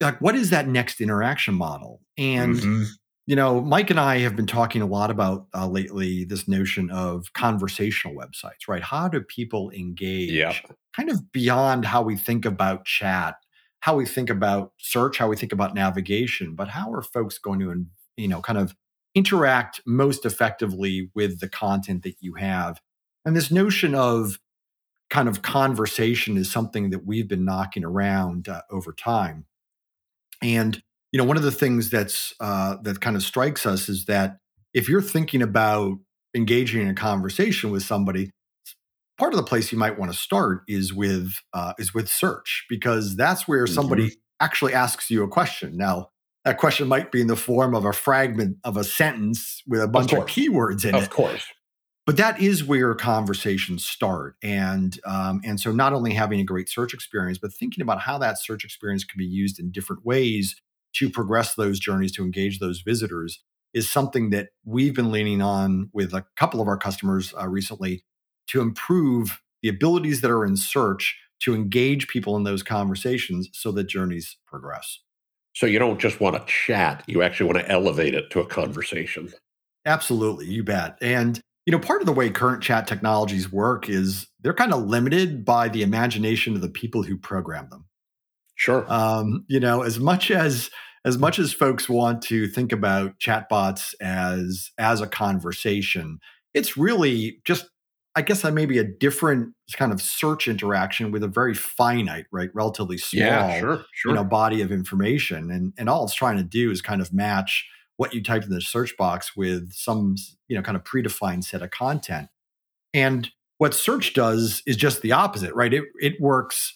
like 0.00 0.20
what 0.20 0.34
is 0.34 0.50
that 0.50 0.66
next 0.66 1.00
interaction 1.00 1.54
model 1.54 2.00
and 2.16 2.56
mm-hmm 2.56 2.82
you 3.30 3.36
know, 3.36 3.60
Mike 3.60 3.90
and 3.90 4.00
I 4.00 4.18
have 4.18 4.34
been 4.34 4.48
talking 4.48 4.82
a 4.82 4.86
lot 4.86 5.08
about 5.08 5.46
uh, 5.54 5.68
lately 5.68 6.24
this 6.24 6.48
notion 6.48 6.90
of 6.90 7.32
conversational 7.32 8.16
websites, 8.16 8.66
right? 8.66 8.82
How 8.82 9.06
do 9.06 9.20
people 9.20 9.70
engage 9.70 10.32
yep. 10.32 10.56
kind 10.96 11.08
of 11.08 11.30
beyond 11.30 11.84
how 11.84 12.02
we 12.02 12.16
think 12.16 12.44
about 12.44 12.86
chat, 12.86 13.36
how 13.78 13.94
we 13.94 14.04
think 14.04 14.30
about 14.30 14.72
search, 14.78 15.18
how 15.18 15.28
we 15.28 15.36
think 15.36 15.52
about 15.52 15.76
navigation, 15.76 16.56
but 16.56 16.66
how 16.66 16.92
are 16.92 17.02
folks 17.02 17.38
going 17.38 17.60
to, 17.60 17.86
you 18.16 18.26
know, 18.26 18.40
kind 18.40 18.58
of 18.58 18.74
interact 19.14 19.80
most 19.86 20.26
effectively 20.26 21.08
with 21.14 21.38
the 21.38 21.48
content 21.48 22.02
that 22.02 22.16
you 22.18 22.34
have? 22.34 22.80
And 23.24 23.36
this 23.36 23.52
notion 23.52 23.94
of 23.94 24.40
kind 25.08 25.28
of 25.28 25.42
conversation 25.42 26.36
is 26.36 26.50
something 26.50 26.90
that 26.90 27.06
we've 27.06 27.28
been 27.28 27.44
knocking 27.44 27.84
around 27.84 28.48
uh, 28.48 28.62
over 28.72 28.92
time. 28.92 29.44
And 30.42 30.82
you 31.12 31.18
know, 31.18 31.24
one 31.24 31.36
of 31.36 31.42
the 31.42 31.52
things 31.52 31.90
that's 31.90 32.32
uh, 32.40 32.76
that 32.82 33.00
kind 33.00 33.16
of 33.16 33.22
strikes 33.22 33.66
us 33.66 33.88
is 33.88 34.04
that 34.06 34.38
if 34.72 34.88
you're 34.88 35.02
thinking 35.02 35.42
about 35.42 35.98
engaging 36.34 36.82
in 36.82 36.88
a 36.88 36.94
conversation 36.94 37.70
with 37.70 37.82
somebody, 37.82 38.30
part 39.18 39.32
of 39.32 39.36
the 39.36 39.44
place 39.44 39.72
you 39.72 39.78
might 39.78 39.98
want 39.98 40.12
to 40.12 40.16
start 40.16 40.62
is 40.68 40.94
with 40.94 41.32
uh, 41.52 41.74
is 41.78 41.92
with 41.92 42.08
search 42.08 42.64
because 42.68 43.16
that's 43.16 43.48
where 43.48 43.66
somebody 43.66 44.06
mm-hmm. 44.06 44.20
actually 44.40 44.72
asks 44.72 45.10
you 45.10 45.22
a 45.24 45.28
question. 45.28 45.76
Now, 45.76 46.10
that 46.44 46.58
question 46.58 46.88
might 46.88 47.10
be 47.10 47.20
in 47.20 47.26
the 47.26 47.36
form 47.36 47.74
of 47.74 47.84
a 47.84 47.92
fragment 47.92 48.58
of 48.64 48.76
a 48.76 48.84
sentence 48.84 49.62
with 49.66 49.82
a 49.82 49.88
bunch 49.88 50.12
of, 50.12 50.20
of 50.20 50.26
keywords 50.26 50.84
in 50.84 50.94
of 50.94 51.02
it. 51.02 51.04
Of 51.04 51.10
course. 51.10 51.44
But 52.06 52.16
that 52.16 52.40
is 52.40 52.64
where 52.64 52.94
conversations 52.94 53.84
start, 53.84 54.36
and 54.42 54.98
um, 55.04 55.40
and 55.44 55.60
so 55.60 55.70
not 55.70 55.92
only 55.92 56.14
having 56.14 56.40
a 56.40 56.44
great 56.44 56.68
search 56.68 56.94
experience, 56.94 57.38
but 57.38 57.52
thinking 57.52 57.82
about 57.82 58.00
how 58.00 58.18
that 58.18 58.38
search 58.38 58.64
experience 58.64 59.04
can 59.04 59.18
be 59.18 59.26
used 59.26 59.60
in 59.60 59.70
different 59.70 60.04
ways 60.04 60.56
to 60.94 61.10
progress 61.10 61.54
those 61.54 61.78
journeys 61.78 62.12
to 62.12 62.24
engage 62.24 62.58
those 62.58 62.80
visitors 62.80 63.42
is 63.72 63.88
something 63.88 64.30
that 64.30 64.48
we've 64.64 64.94
been 64.94 65.12
leaning 65.12 65.40
on 65.40 65.90
with 65.92 66.12
a 66.12 66.24
couple 66.36 66.60
of 66.60 66.66
our 66.66 66.76
customers 66.76 67.32
uh, 67.40 67.46
recently 67.46 68.02
to 68.48 68.60
improve 68.60 69.40
the 69.62 69.68
abilities 69.68 70.20
that 70.22 70.30
are 70.30 70.44
in 70.44 70.56
search 70.56 71.16
to 71.40 71.54
engage 71.54 72.08
people 72.08 72.36
in 72.36 72.42
those 72.42 72.62
conversations 72.62 73.48
so 73.52 73.70
that 73.72 73.84
journeys 73.84 74.36
progress. 74.46 74.98
So 75.54 75.66
you 75.66 75.78
don't 75.78 76.00
just 76.00 76.20
want 76.20 76.36
to 76.36 76.52
chat, 76.52 77.02
you 77.06 77.22
actually 77.22 77.52
want 77.52 77.66
to 77.66 77.70
elevate 77.70 78.14
it 78.14 78.30
to 78.30 78.40
a 78.40 78.46
conversation. 78.46 79.32
Absolutely, 79.86 80.46
you 80.46 80.62
bet. 80.62 80.98
And 81.00 81.40
you 81.66 81.72
know, 81.72 81.78
part 81.78 82.00
of 82.00 82.06
the 82.06 82.12
way 82.12 82.30
current 82.30 82.62
chat 82.62 82.86
technologies 82.86 83.52
work 83.52 83.88
is 83.88 84.26
they're 84.40 84.54
kind 84.54 84.72
of 84.72 84.84
limited 84.86 85.44
by 85.44 85.68
the 85.68 85.82
imagination 85.82 86.54
of 86.54 86.62
the 86.62 86.70
people 86.70 87.02
who 87.02 87.16
program 87.16 87.68
them. 87.70 87.86
Sure. 88.54 88.84
Um, 88.92 89.44
you 89.48 89.60
know, 89.60 89.82
as 89.82 89.98
much 89.98 90.30
as 90.30 90.70
as 91.04 91.16
much 91.16 91.38
as 91.38 91.52
folks 91.52 91.88
want 91.88 92.20
to 92.22 92.46
think 92.46 92.72
about 92.72 93.18
chatbots 93.18 93.94
as 94.00 94.70
as 94.78 95.00
a 95.00 95.06
conversation, 95.06 96.18
it's 96.54 96.76
really 96.76 97.40
just 97.44 97.70
I 98.16 98.22
guess 98.22 98.42
that 98.42 98.52
may 98.52 98.66
be 98.66 98.78
a 98.78 98.84
different 98.84 99.54
kind 99.74 99.92
of 99.92 100.02
search 100.02 100.48
interaction 100.48 101.12
with 101.12 101.22
a 101.22 101.28
very 101.28 101.54
finite, 101.54 102.26
right, 102.32 102.50
relatively 102.54 102.98
small, 102.98 103.22
yeah, 103.22 103.60
sure, 103.60 103.84
sure. 103.92 104.10
you 104.10 104.16
know, 104.16 104.24
body 104.24 104.60
of 104.62 104.72
information, 104.72 105.50
and 105.50 105.72
and 105.78 105.88
all 105.88 106.04
it's 106.04 106.14
trying 106.14 106.36
to 106.36 106.42
do 106.42 106.70
is 106.70 106.82
kind 106.82 107.00
of 107.00 107.12
match 107.12 107.66
what 108.00 108.14
you 108.14 108.22
typed 108.22 108.46
in 108.46 108.50
the 108.50 108.62
search 108.62 108.96
box 108.96 109.36
with 109.36 109.74
some, 109.74 110.16
you 110.48 110.56
know, 110.56 110.62
kind 110.62 110.74
of 110.74 110.82
predefined 110.84 111.44
set 111.44 111.60
of 111.60 111.70
content. 111.70 112.28
And 112.94 113.28
what 113.58 113.74
search 113.74 114.14
does 114.14 114.62
is 114.64 114.74
just 114.74 115.02
the 115.02 115.12
opposite, 115.12 115.54
right? 115.54 115.74
It 115.74 115.84
it 116.00 116.14
works 116.18 116.72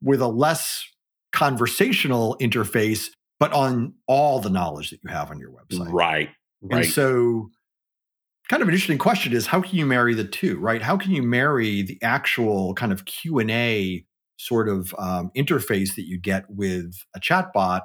with 0.00 0.20
a 0.20 0.28
less 0.28 0.86
conversational 1.32 2.36
interface, 2.40 3.08
but 3.40 3.52
on 3.52 3.94
all 4.06 4.38
the 4.38 4.50
knowledge 4.50 4.90
that 4.90 5.00
you 5.02 5.10
have 5.10 5.32
on 5.32 5.40
your 5.40 5.50
website. 5.50 5.92
Right. 5.92 6.28
Right. 6.62 6.84
And 6.84 6.86
so 6.86 7.50
kind 8.48 8.62
of 8.62 8.68
an 8.68 8.74
interesting 8.74 8.98
question 8.98 9.32
is 9.32 9.48
how 9.48 9.60
can 9.60 9.76
you 9.76 9.84
marry 9.84 10.14
the 10.14 10.22
two, 10.22 10.60
right? 10.60 10.80
How 10.80 10.96
can 10.96 11.10
you 11.10 11.24
marry 11.24 11.82
the 11.82 11.98
actual 12.02 12.72
kind 12.74 12.92
of 12.92 13.04
Q&A 13.04 14.04
sort 14.36 14.68
of 14.68 14.94
um, 14.96 15.32
interface 15.36 15.96
that 15.96 16.06
you 16.06 16.20
get 16.20 16.44
with 16.48 16.94
a 17.16 17.20
chatbot 17.20 17.80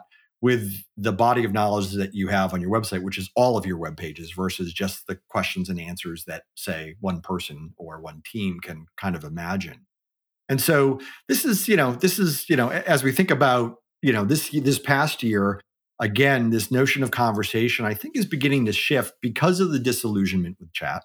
with 0.46 0.84
the 0.96 1.12
body 1.12 1.44
of 1.44 1.52
knowledge 1.52 1.94
that 1.94 2.14
you 2.14 2.28
have 2.28 2.54
on 2.54 2.62
your 2.62 2.70
website, 2.70 3.02
which 3.02 3.18
is 3.18 3.32
all 3.36 3.58
of 3.58 3.66
your 3.66 3.80
web 3.80 3.98
pages 3.98 4.30
versus 4.30 4.72
just 4.72 5.08
the 5.08 5.18
questions 5.28 5.70
and 5.70 5.82
answers 5.82 6.26
that 6.26 6.44
say 6.54 6.94
one 7.00 7.20
person 7.20 7.74
or 7.78 8.00
one 8.00 8.22
team 8.32 8.60
can 8.60 8.86
kind 8.96 9.16
of 9.16 9.24
imagine. 9.24 9.88
And 10.48 10.62
so 10.62 11.00
this 11.28 11.46
is, 11.46 11.68
you 11.68 11.76
know, 11.76 11.94
this 11.94 12.20
is, 12.20 12.48
you 12.48 12.56
know, 12.56 12.70
as 12.70 13.04
we 13.04 13.12
think 13.12 13.32
about, 13.32 13.78
you 14.04 14.14
know, 14.14 14.24
this 14.24 14.52
this 14.52 14.78
past 14.78 15.24
year, 15.24 15.60
again, 16.00 16.52
this 16.52 16.70
notion 16.70 17.02
of 17.02 17.10
conversation, 17.10 17.84
I 17.84 17.96
think 17.96 18.16
is 18.16 18.28
beginning 18.28 18.68
to 18.68 18.72
shift 18.72 19.16
because 19.24 19.60
of 19.60 19.72
the 19.72 19.80
disillusionment 19.80 20.58
with 20.60 20.72
chat 20.74 21.02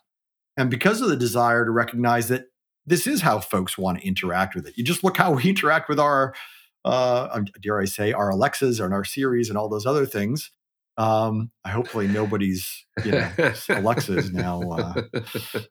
and 0.59 0.69
because 0.69 1.01
of 1.01 1.09
the 1.09 1.17
desire 1.17 1.65
to 1.65 1.71
recognize 1.71 2.29
that 2.29 2.49
this 2.85 3.07
is 3.07 3.23
how 3.23 3.41
folks 3.41 3.79
want 3.79 4.01
to 4.01 4.07
interact 4.07 4.55
with 4.55 4.67
it. 4.67 4.77
You 4.77 4.85
just 4.85 5.03
look 5.03 5.17
how 5.17 5.33
we 5.33 5.45
interact 5.49 5.89
with 5.89 5.99
our 5.99 6.35
uh, 6.85 7.41
dare 7.61 7.81
I 7.81 7.85
say, 7.85 8.13
our 8.13 8.31
Alexas 8.31 8.81
and 8.81 8.95
our 8.95 9.05
Siris 9.05 9.49
and 9.49 9.59
all 9.59 9.69
those 9.69 9.87
other 9.87 10.07
things. 10.07 10.51
Um, 10.97 11.51
hopefully 11.67 12.09
nobody's 12.09 12.85
you 13.05 13.13
know 13.13 13.31
Alexa 13.71 14.19
is 14.19 14.33
now 14.33 14.61
uh, 14.71 15.03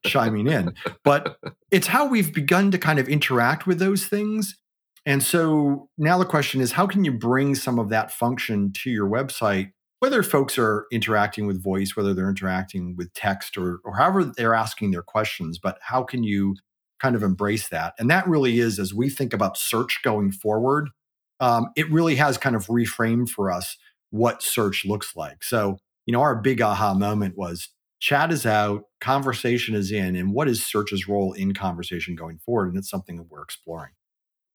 chiming 0.06 0.48
in, 0.48 0.74
but 1.04 1.38
it's 1.70 1.88
how 1.88 2.08
we've 2.08 2.34
begun 2.34 2.72
to 2.72 2.78
kind 2.78 2.98
of 2.98 3.08
interact 3.08 3.68
with 3.68 3.80
those 3.80 4.08
things. 4.08 4.58
And 5.06 5.22
so 5.22 5.90
now 5.98 6.18
the 6.18 6.26
question 6.26 6.62
is, 6.62 6.74
how 6.74 6.88
can 6.88 7.04
you 7.06 7.12
bring 7.12 7.56
some 7.56 7.80
of 7.80 7.90
that 7.90 8.12
function 8.12 8.72
to 8.84 8.90
your 8.90 9.08
website? 9.08 9.72
Whether 10.00 10.24
folks 10.24 10.58
are 10.58 10.86
interacting 10.92 11.46
with 11.46 11.62
voice, 11.62 11.96
whether 11.96 12.14
they're 12.14 12.30
interacting 12.30 12.96
with 12.98 13.14
text, 13.14 13.58
or, 13.58 13.80
or 13.84 13.98
however 13.98 14.24
they're 14.24 14.56
asking 14.56 14.92
their 14.92 15.04
questions, 15.04 15.60
but 15.62 15.78
how 15.82 16.04
can 16.04 16.24
you 16.24 16.56
kind 17.00 17.16
of 17.16 17.24
embrace 17.24 17.70
that? 17.70 17.94
And 18.00 18.10
that 18.10 18.28
really 18.28 18.60
is, 18.60 18.80
as 18.80 18.94
we 18.94 19.10
think 19.10 19.34
about 19.34 19.58
search 19.58 20.00
going 20.04 20.32
forward, 20.32 20.90
um, 21.40 21.70
it 21.76 21.90
really 21.92 22.16
has 22.16 22.38
kind 22.38 22.56
of 22.56 22.68
reframed 22.68 23.30
for 23.30 23.52
us 23.52 23.78
what 24.12 24.42
search 24.42 24.86
looks 24.86 25.16
like. 25.16 25.44
So, 25.44 25.78
you 26.06 26.14
know, 26.14 26.22
our 26.22 26.36
big 26.36 26.62
aha 26.62 26.94
moment 26.94 27.38
was 27.38 27.70
chat 28.00 28.32
is 28.32 28.46
out, 28.46 28.84
conversation 29.02 29.76
is 29.76 29.92
in, 29.92 30.16
and 30.16 30.34
what 30.34 30.48
is 30.48 30.66
search's 30.66 31.08
role 31.08 31.34
in 31.34 31.54
conversation 31.54 32.16
going 32.16 32.40
forward? 32.40 32.70
And 32.70 32.78
it's 32.78 32.90
something 32.90 33.18
that 33.18 33.28
we're 33.30 33.44
exploring. 33.44 33.92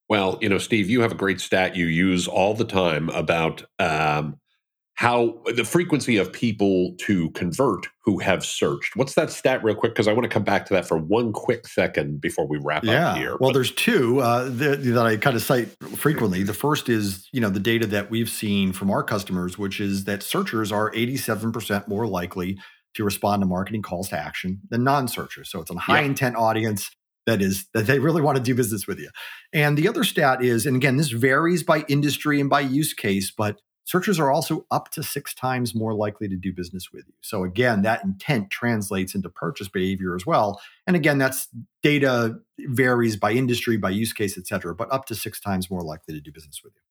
Well, 0.07 0.37
you 0.41 0.49
know, 0.49 0.59
Steve, 0.59 0.89
you 0.89 1.01
have 1.01 1.11
a 1.11 1.15
great 1.15 1.41
stat 1.41 1.75
you 1.75 1.87
use 1.87 2.27
all 2.27 2.53
the 2.53 2.65
time 2.65 3.09
about 3.09 3.63
um, 3.79 4.39
how 4.95 5.41
the 5.55 5.65
frequency 5.65 6.15
of 6.15 6.31
people 6.31 6.95
to 6.99 7.29
convert 7.31 7.87
who 8.05 8.19
have 8.19 8.45
searched. 8.45 8.95
What's 8.95 9.13
that 9.15 9.29
stat, 9.29 9.63
real 9.63 9.75
quick? 9.75 9.93
Because 9.93 10.07
I 10.07 10.13
want 10.13 10.23
to 10.23 10.29
come 10.29 10.43
back 10.43 10.65
to 10.67 10.73
that 10.73 10.87
for 10.87 10.97
one 10.97 11.33
quick 11.33 11.67
second 11.67 12.21
before 12.21 12.47
we 12.47 12.57
wrap 12.63 12.85
yeah. 12.85 13.11
up 13.11 13.17
here. 13.17 13.31
Well, 13.31 13.49
but, 13.49 13.53
there's 13.53 13.71
two 13.71 14.21
uh, 14.21 14.45
that, 14.45 14.83
that 14.83 15.05
I 15.05 15.17
kind 15.17 15.35
of 15.35 15.41
cite 15.41 15.69
frequently. 15.97 16.43
The 16.43 16.53
first 16.53 16.87
is 16.87 17.27
you 17.33 17.41
know 17.41 17.49
the 17.49 17.59
data 17.59 17.85
that 17.87 18.09
we've 18.09 18.29
seen 18.29 18.71
from 18.71 18.89
our 18.89 19.03
customers, 19.03 19.57
which 19.57 19.81
is 19.81 20.05
that 20.05 20.23
searchers 20.23 20.71
are 20.71 20.91
87% 20.91 21.87
more 21.87 22.07
likely 22.07 22.57
to 22.95 23.03
respond 23.03 23.41
to 23.41 23.45
marketing 23.45 23.81
calls 23.81 24.09
to 24.09 24.17
action 24.17 24.61
than 24.69 24.85
non-searchers. 24.85 25.51
So 25.51 25.59
it's 25.59 25.69
a 25.69 25.77
high 25.77 26.01
intent 26.01 26.37
audience 26.37 26.89
that 27.25 27.41
is 27.41 27.67
that 27.73 27.87
they 27.87 27.99
really 27.99 28.21
want 28.21 28.37
to 28.37 28.43
do 28.43 28.55
business 28.55 28.87
with 28.87 28.99
you. 28.99 29.09
And 29.51 29.77
the 29.77 29.89
other 29.89 30.05
stat 30.05 30.43
is, 30.43 30.65
and 30.65 30.75
again, 30.75 30.95
this 30.95 31.09
varies 31.09 31.63
by 31.63 31.83
industry 31.89 32.39
and 32.39 32.49
by 32.49 32.61
use 32.61 32.93
case, 32.93 33.33
but 33.35 33.59
searchers 33.85 34.19
are 34.19 34.31
also 34.31 34.65
up 34.71 34.89
to 34.91 35.01
six 35.01 35.33
times 35.33 35.73
more 35.73 35.93
likely 35.93 36.27
to 36.27 36.35
do 36.35 36.51
business 36.51 36.91
with 36.91 37.05
you. 37.07 37.13
So 37.21 37.43
again, 37.43 37.83
that 37.83 38.03
intent 38.03 38.49
translates 38.49 39.15
into 39.15 39.29
purchase 39.29 39.69
behavior 39.69 40.15
as 40.15 40.25
well. 40.25 40.59
And 40.85 40.95
again, 40.95 41.17
that's 41.17 41.47
data 41.81 42.37
varies 42.59 43.15
by 43.15 43.31
industry, 43.31 43.77
by 43.77 43.91
use 43.91 44.11
case, 44.11 44.37
et 44.37 44.47
cetera, 44.47 44.75
but 44.75 44.91
up 44.91 45.05
to 45.05 45.15
six 45.15 45.39
times 45.39 45.71
more 45.71 45.81
likely 45.81 46.13
to 46.15 46.19
do 46.19 46.31
business 46.31 46.61
with 46.63 46.73
you. 46.75 46.81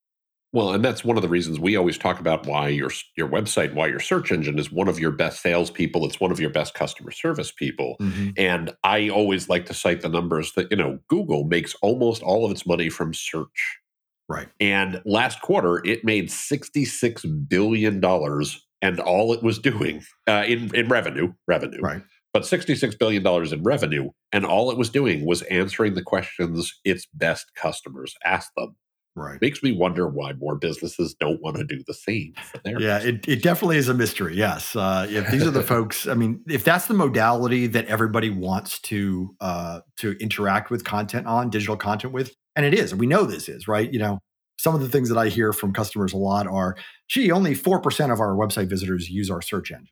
Well, 0.53 0.73
and 0.73 0.85
that's 0.85 1.05
one 1.05 1.17
of 1.17 1.23
the 1.25 1.29
reasons 1.29 1.59
we 1.59 1.75
always 1.75 1.99
talk 1.99 2.21
about 2.21 2.47
why 2.47 2.69
your 2.69 2.91
your 3.17 3.29
website, 3.29 3.75
why 3.75 3.89
your 3.89 3.99
search 3.99 4.31
engine 4.31 4.57
is 4.57 4.71
one 4.71 4.87
of 4.87 5.01
your 5.01 5.11
best 5.11 5.43
salespeople. 5.43 6.07
It's 6.07 6.21
one 6.21 6.31
of 6.31 6.39
your 6.39 6.51
best 6.51 6.75
customer 6.75 7.11
service 7.11 7.51
people. 7.51 7.97
Mm-hmm. 8.01 8.31
And 8.37 8.73
I 8.85 9.09
always 9.09 9.49
like 9.49 9.67
to 9.67 9.75
cite 9.75 10.03
the 10.03 10.09
numbers 10.09 10.53
that 10.53 10.71
you 10.71 10.77
know 10.77 11.01
Google 11.09 11.43
makes 11.43 11.75
almost 11.83 12.23
all 12.23 12.45
of 12.45 12.53
its 12.53 12.69
money 12.69 12.89
from 12.89 13.13
search. 13.15 13.81
Right. 14.29 14.49
And 14.59 15.03
last 15.05 15.43
quarter, 15.43 15.85
it 15.85 16.05
made 16.05 16.31
sixty 16.31 16.85
six 16.85 17.25
billion 17.25 18.01
dollars, 18.01 18.65
and 18.81 18.99
all 19.01 19.33
it 19.33 19.43
was 19.43 19.59
doing 19.59 20.03
uh, 20.27 20.45
in 20.47 20.75
in 20.75 20.89
revenue, 20.89 21.33
revenue. 21.47 21.81
Right. 21.81 22.03
But 22.33 22.47
sixty 22.47 22.75
six 22.75 22.95
billion 22.95 23.23
dollars 23.23 23.53
in 23.53 23.63
revenue, 23.63 24.11
and 24.33 24.47
all 24.47 24.71
it 24.71 24.79
was 24.79 24.89
doing 24.89 25.27
was 25.27 25.43
answering 25.43 25.95
the 25.95 26.03
questions 26.03 26.73
its 26.85 27.07
best 27.13 27.53
customers 27.55 28.15
asked 28.25 28.53
them. 28.57 28.77
Right. 29.17 29.41
Makes 29.41 29.63
me 29.63 29.71
wonder 29.71 30.09
why 30.09 30.33
more 30.33 30.57
businesses 30.57 31.15
don't 31.15 31.41
want 31.41 31.57
to 31.57 31.65
do 31.65 31.85
the 31.87 31.95
same 31.95 32.33
for 32.37 32.59
their 32.65 32.81
Yeah, 32.81 32.99
it, 32.99 33.29
it 33.29 33.43
definitely 33.45 33.77
is 33.77 33.89
a 33.89 33.95
mystery. 33.95 34.37
Yes. 34.37 34.75
Uh, 34.75 35.07
if 35.09 35.31
these 35.31 35.47
are 35.47 35.53
the 35.53 35.63
folks, 35.75 36.09
I 36.09 36.15
mean, 36.15 36.41
if 36.49 36.65
that's 36.65 36.87
the 36.87 36.95
modality 36.95 37.69
that 37.69 37.87
everybody 37.87 38.31
wants 38.31 38.81
to 38.81 39.37
uh, 39.41 39.81
to 39.99 40.13
interact 40.19 40.71
with 40.71 40.83
content 40.83 41.29
on, 41.29 41.49
digital 41.49 41.77
content 41.77 42.13
with, 42.13 42.35
and 42.57 42.67
it 42.67 42.75
is, 42.75 42.95
we 42.95 43.07
know 43.07 43.25
this 43.25 43.49
is, 43.49 43.67
right? 43.67 43.93
You 43.93 43.99
know, 43.99 44.19
some 44.59 44.75
of 44.75 44.81
the 44.81 44.89
things 44.89 45.09
that 45.09 45.19
I 45.19 45.29
hear 45.29 45.53
from 45.53 45.73
customers 45.73 46.13
a 46.13 46.17
lot 46.17 46.47
are, 46.47 46.77
gee, 47.09 47.31
only 47.31 47.55
4% 47.55 48.13
of 48.13 48.21
our 48.21 48.35
website 48.35 48.69
visitors 48.69 49.09
use 49.09 49.31
our 49.31 49.43
search 49.43 49.71
engine. 49.71 49.89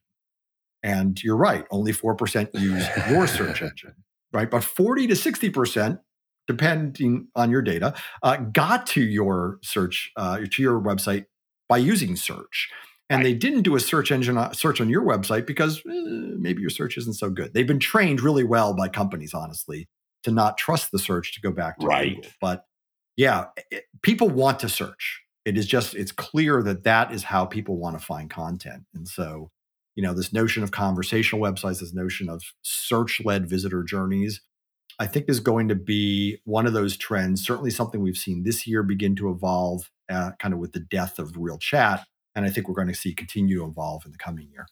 And 0.83 1.23
you're 1.23 1.37
right, 1.37 1.65
only 1.71 1.93
4% 1.93 2.49
use 2.55 2.87
your 3.11 3.27
search 3.27 3.63
engine, 3.63 3.95
right? 4.33 4.51
But 4.51 4.65
40 4.65 5.09
to 5.09 5.15
60% 5.15 5.99
depending 6.47 7.29
on 7.37 7.51
your 7.51 7.63
data, 7.63 7.95
uh, 8.23 8.37
got 8.37 8.87
to 8.87 9.03
your 9.03 9.59
search 9.63 10.13
uh, 10.17 10.39
to 10.51 10.63
your 10.63 10.81
website 10.81 11.27
by 11.69 11.79
using 11.79 12.17
search. 12.17 12.69
And 13.09 13.19
right. 13.19 13.25
they 13.25 13.35
didn't 13.35 13.63
do 13.63 13.77
a 13.77 13.81
search 13.81 14.11
engine 14.11 14.39
uh, 14.39 14.53
search 14.53 14.81
on 14.81 14.89
your 14.89 15.03
website 15.03 15.47
because 15.47 15.79
eh, 15.79 16.35
maybe 16.39 16.61
your 16.61 16.71
search 16.71 16.97
isn't 16.97 17.15
so 17.15 17.31
good. 17.31 17.53
They've 17.53 17.67
been 17.67 17.79
trained 17.79 18.21
really 18.21 18.45
well 18.45 18.75
by 18.75 18.89
companies, 18.89 19.35
honestly, 19.35 19.89
to 20.25 20.31
not 20.31 20.59
trust 20.59 20.93
the 20.93 20.99
search 20.99 21.35
to 21.35 21.41
go 21.41 21.51
back 21.51 21.79
to 21.79 21.87
right. 21.87 22.17
Google. 22.17 22.31
But 22.41 22.65
yeah, 23.17 23.47
it, 23.71 23.85
people 24.03 24.29
want 24.29 24.59
to 24.61 24.69
search. 24.69 25.23
It 25.45 25.59
is 25.59 25.67
just 25.67 25.95
it's 25.95 26.13
clear 26.13 26.63
that 26.63 26.85
that 26.85 27.13
is 27.13 27.25
how 27.25 27.45
people 27.45 27.77
want 27.77 27.99
to 27.99 28.05
find 28.05 28.31
content, 28.31 28.85
and 28.95 29.09
so 29.09 29.51
you 29.97 30.03
know 30.03 30.15
this 30.15 30.33
notion 30.33 30.63
of 30.63 30.71
conversational 30.71 31.43
websites, 31.43 31.81
this 31.81 31.93
notion 31.93 32.29
of 32.29 32.43
search-led 32.63 33.49
visitor 33.49 33.83
journeys 33.83 34.41
I 34.99 35.07
think 35.07 35.29
is 35.29 35.41
going 35.41 35.69
to 35.69 35.75
be 35.75 36.39
one 36.45 36.67
of 36.67 36.73
those 36.73 36.97
trends, 36.97 37.45
certainly 37.45 37.71
something 37.71 38.01
we've 38.01 38.17
seen 38.17 38.43
this 38.43 38.67
year 38.67 38.83
begin 38.83 39.17
to 39.17 39.31
evolve 39.31 39.91
uh, 40.11 40.33
kind 40.39 40.53
of 40.55 40.61
with 40.61 40.73
the 40.73 40.81
death 40.81 41.19
of 41.19 41.37
real 41.37 41.59
chat. 41.59 42.07
And 42.35 42.45
I 42.45 42.51
think 42.51 42.69
we're 42.69 42.75
going 42.75 42.89
to 42.89 42.95
see 42.95 43.15
continue 43.15 43.59
to 43.59 43.67
evolve 43.67 44.05
in 44.05 44.13
the 44.13 44.19
coming 44.19 44.49
year. 44.51 44.67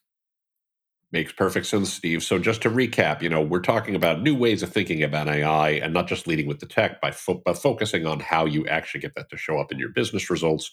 Makes 1.13 1.33
perfect 1.33 1.67
sense, 1.67 1.93
Steve. 1.93 2.23
So 2.23 2.39
just 2.39 2.63
to 2.63 2.71
recap, 2.71 3.21
you 3.21 3.29
know, 3.29 3.41
we're 3.41 3.61
talking 3.61 3.97
about 3.97 4.23
new 4.23 4.35
ways 4.35 4.63
of 4.63 4.73
thinking 4.73 5.03
about 5.03 5.29
AI 5.29 5.71
and 5.71 5.93
not 5.93 6.07
just 6.07 6.29
leading 6.29 6.47
with 6.47 6.61
the 6.61 6.67
tech, 6.67 7.01
by 7.01 7.11
fo- 7.11 7.43
but 7.45 7.59
focusing 7.59 8.07
on 8.07 8.21
how 8.21 8.45
you 8.45 8.67
actually 8.69 9.01
get 9.01 9.15
that 9.17 9.29
to 9.31 9.37
show 9.37 9.59
up 9.59 9.73
in 9.73 9.79
your 9.79 9.89
business 9.89 10.31
results. 10.31 10.71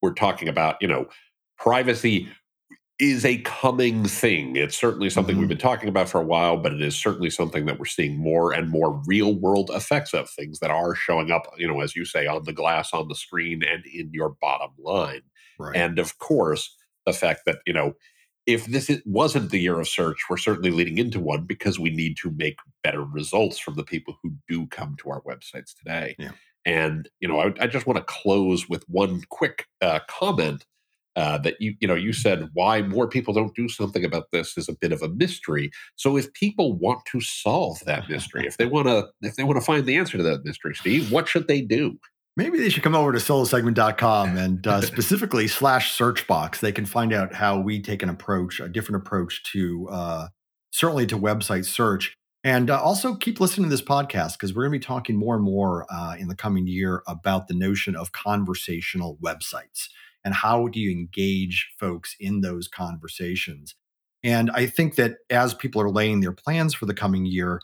We're 0.00 0.14
talking 0.14 0.48
about, 0.48 0.76
you 0.80 0.86
know, 0.86 1.06
privacy 1.58 2.28
is 3.00 3.24
a 3.24 3.38
coming 3.38 4.04
thing. 4.04 4.54
It's 4.54 4.76
certainly 4.76 5.10
something 5.10 5.34
mm-hmm. 5.34 5.40
we've 5.40 5.48
been 5.48 5.58
talking 5.58 5.88
about 5.88 6.08
for 6.08 6.20
a 6.20 6.24
while, 6.24 6.56
but 6.56 6.72
it 6.72 6.80
is 6.80 6.96
certainly 6.96 7.30
something 7.30 7.66
that 7.66 7.80
we're 7.80 7.84
seeing 7.86 8.16
more 8.16 8.52
and 8.52 8.70
more 8.70 9.02
real 9.06 9.34
world 9.34 9.70
effects 9.74 10.14
of 10.14 10.30
things 10.30 10.60
that 10.60 10.70
are 10.70 10.94
showing 10.94 11.32
up, 11.32 11.52
you 11.58 11.66
know, 11.66 11.80
as 11.80 11.96
you 11.96 12.04
say, 12.04 12.28
on 12.28 12.44
the 12.44 12.52
glass, 12.52 12.92
on 12.92 13.08
the 13.08 13.16
screen, 13.16 13.64
and 13.64 13.84
in 13.86 14.10
your 14.12 14.36
bottom 14.40 14.70
line. 14.78 15.22
Right. 15.58 15.74
And 15.74 15.98
of 15.98 16.18
course, 16.18 16.76
the 17.04 17.12
fact 17.12 17.40
that, 17.46 17.58
you 17.66 17.72
know, 17.72 17.94
if 18.46 18.66
this 18.66 18.90
wasn't 19.06 19.50
the 19.50 19.60
year 19.60 19.78
of 19.78 19.88
search, 19.88 20.18
we're 20.28 20.36
certainly 20.36 20.70
leading 20.70 20.98
into 20.98 21.20
one 21.20 21.44
because 21.44 21.78
we 21.78 21.90
need 21.90 22.16
to 22.18 22.30
make 22.32 22.58
better 22.82 23.04
results 23.04 23.58
from 23.58 23.74
the 23.74 23.84
people 23.84 24.18
who 24.22 24.32
do 24.48 24.66
come 24.66 24.96
to 25.00 25.10
our 25.10 25.22
websites 25.22 25.76
today. 25.76 26.16
Yeah. 26.18 26.32
And, 26.64 27.08
you 27.20 27.28
know, 27.28 27.40
I, 27.40 27.52
I 27.60 27.66
just 27.66 27.86
want 27.86 27.98
to 27.98 28.04
close 28.04 28.68
with 28.68 28.84
one 28.88 29.22
quick 29.30 29.66
uh, 29.80 30.00
comment 30.08 30.64
uh, 31.14 31.38
that 31.38 31.60
you 31.60 31.74
you 31.80 31.86
know 31.86 31.94
you 31.94 32.12
said 32.12 32.48
why 32.54 32.80
more 32.80 33.06
people 33.06 33.34
don't 33.34 33.54
do 33.54 33.68
something 33.68 34.04
about 34.04 34.28
this 34.32 34.56
is 34.56 34.68
a 34.68 34.72
bit 34.72 34.92
of 34.92 35.02
a 35.02 35.08
mystery. 35.08 35.70
So 35.96 36.16
if 36.16 36.32
people 36.32 36.72
want 36.72 37.04
to 37.12 37.20
solve 37.20 37.80
that 37.84 38.08
mystery, 38.08 38.46
if 38.46 38.56
they 38.56 38.66
want 38.66 38.88
to 38.88 39.08
if 39.20 39.36
they 39.36 39.44
want 39.44 39.58
to 39.58 39.64
find 39.64 39.84
the 39.84 39.96
answer 39.96 40.16
to 40.16 40.22
that 40.22 40.44
mystery, 40.44 40.74
Steve, 40.74 41.12
what 41.12 41.28
should 41.28 41.48
they 41.48 41.60
do? 41.60 41.98
Maybe 42.36 42.58
they 42.58 42.70
should 42.70 42.82
come 42.82 42.94
over 42.94 43.12
to 43.12 43.18
solosegment.com 43.18 44.36
and 44.38 44.66
uh, 44.66 44.80
specifically 44.80 45.48
slash 45.48 45.92
search 45.92 46.26
box. 46.26 46.60
They 46.60 46.72
can 46.72 46.86
find 46.86 47.12
out 47.12 47.34
how 47.34 47.60
we 47.60 47.80
take 47.80 48.02
an 48.02 48.08
approach, 48.08 48.60
a 48.60 48.68
different 48.68 49.02
approach 49.02 49.42
to 49.52 49.88
uh, 49.90 50.28
certainly 50.70 51.06
to 51.06 51.18
website 51.18 51.66
search. 51.66 52.14
And 52.44 52.70
uh, 52.70 52.80
also 52.80 53.14
keep 53.14 53.38
listening 53.38 53.66
to 53.66 53.70
this 53.70 53.82
podcast 53.82 54.32
because 54.32 54.52
we're 54.52 54.64
going 54.64 54.72
to 54.72 54.78
be 54.80 54.84
talking 54.84 55.16
more 55.16 55.36
and 55.36 55.44
more 55.44 55.86
uh, 55.90 56.16
in 56.18 56.28
the 56.28 56.34
coming 56.34 56.66
year 56.66 57.02
about 57.06 57.46
the 57.46 57.54
notion 57.54 57.94
of 57.94 58.12
conversational 58.12 59.16
websites 59.22 59.88
and 60.24 60.34
how 60.34 60.68
do 60.68 60.80
you 60.80 60.90
engage 60.90 61.72
folks 61.78 62.16
in 62.18 62.40
those 62.40 62.68
conversations 62.68 63.74
and 64.22 64.50
i 64.52 64.66
think 64.66 64.96
that 64.96 65.16
as 65.30 65.54
people 65.54 65.80
are 65.80 65.90
laying 65.90 66.20
their 66.20 66.32
plans 66.32 66.74
for 66.74 66.86
the 66.86 66.94
coming 66.94 67.26
year 67.26 67.60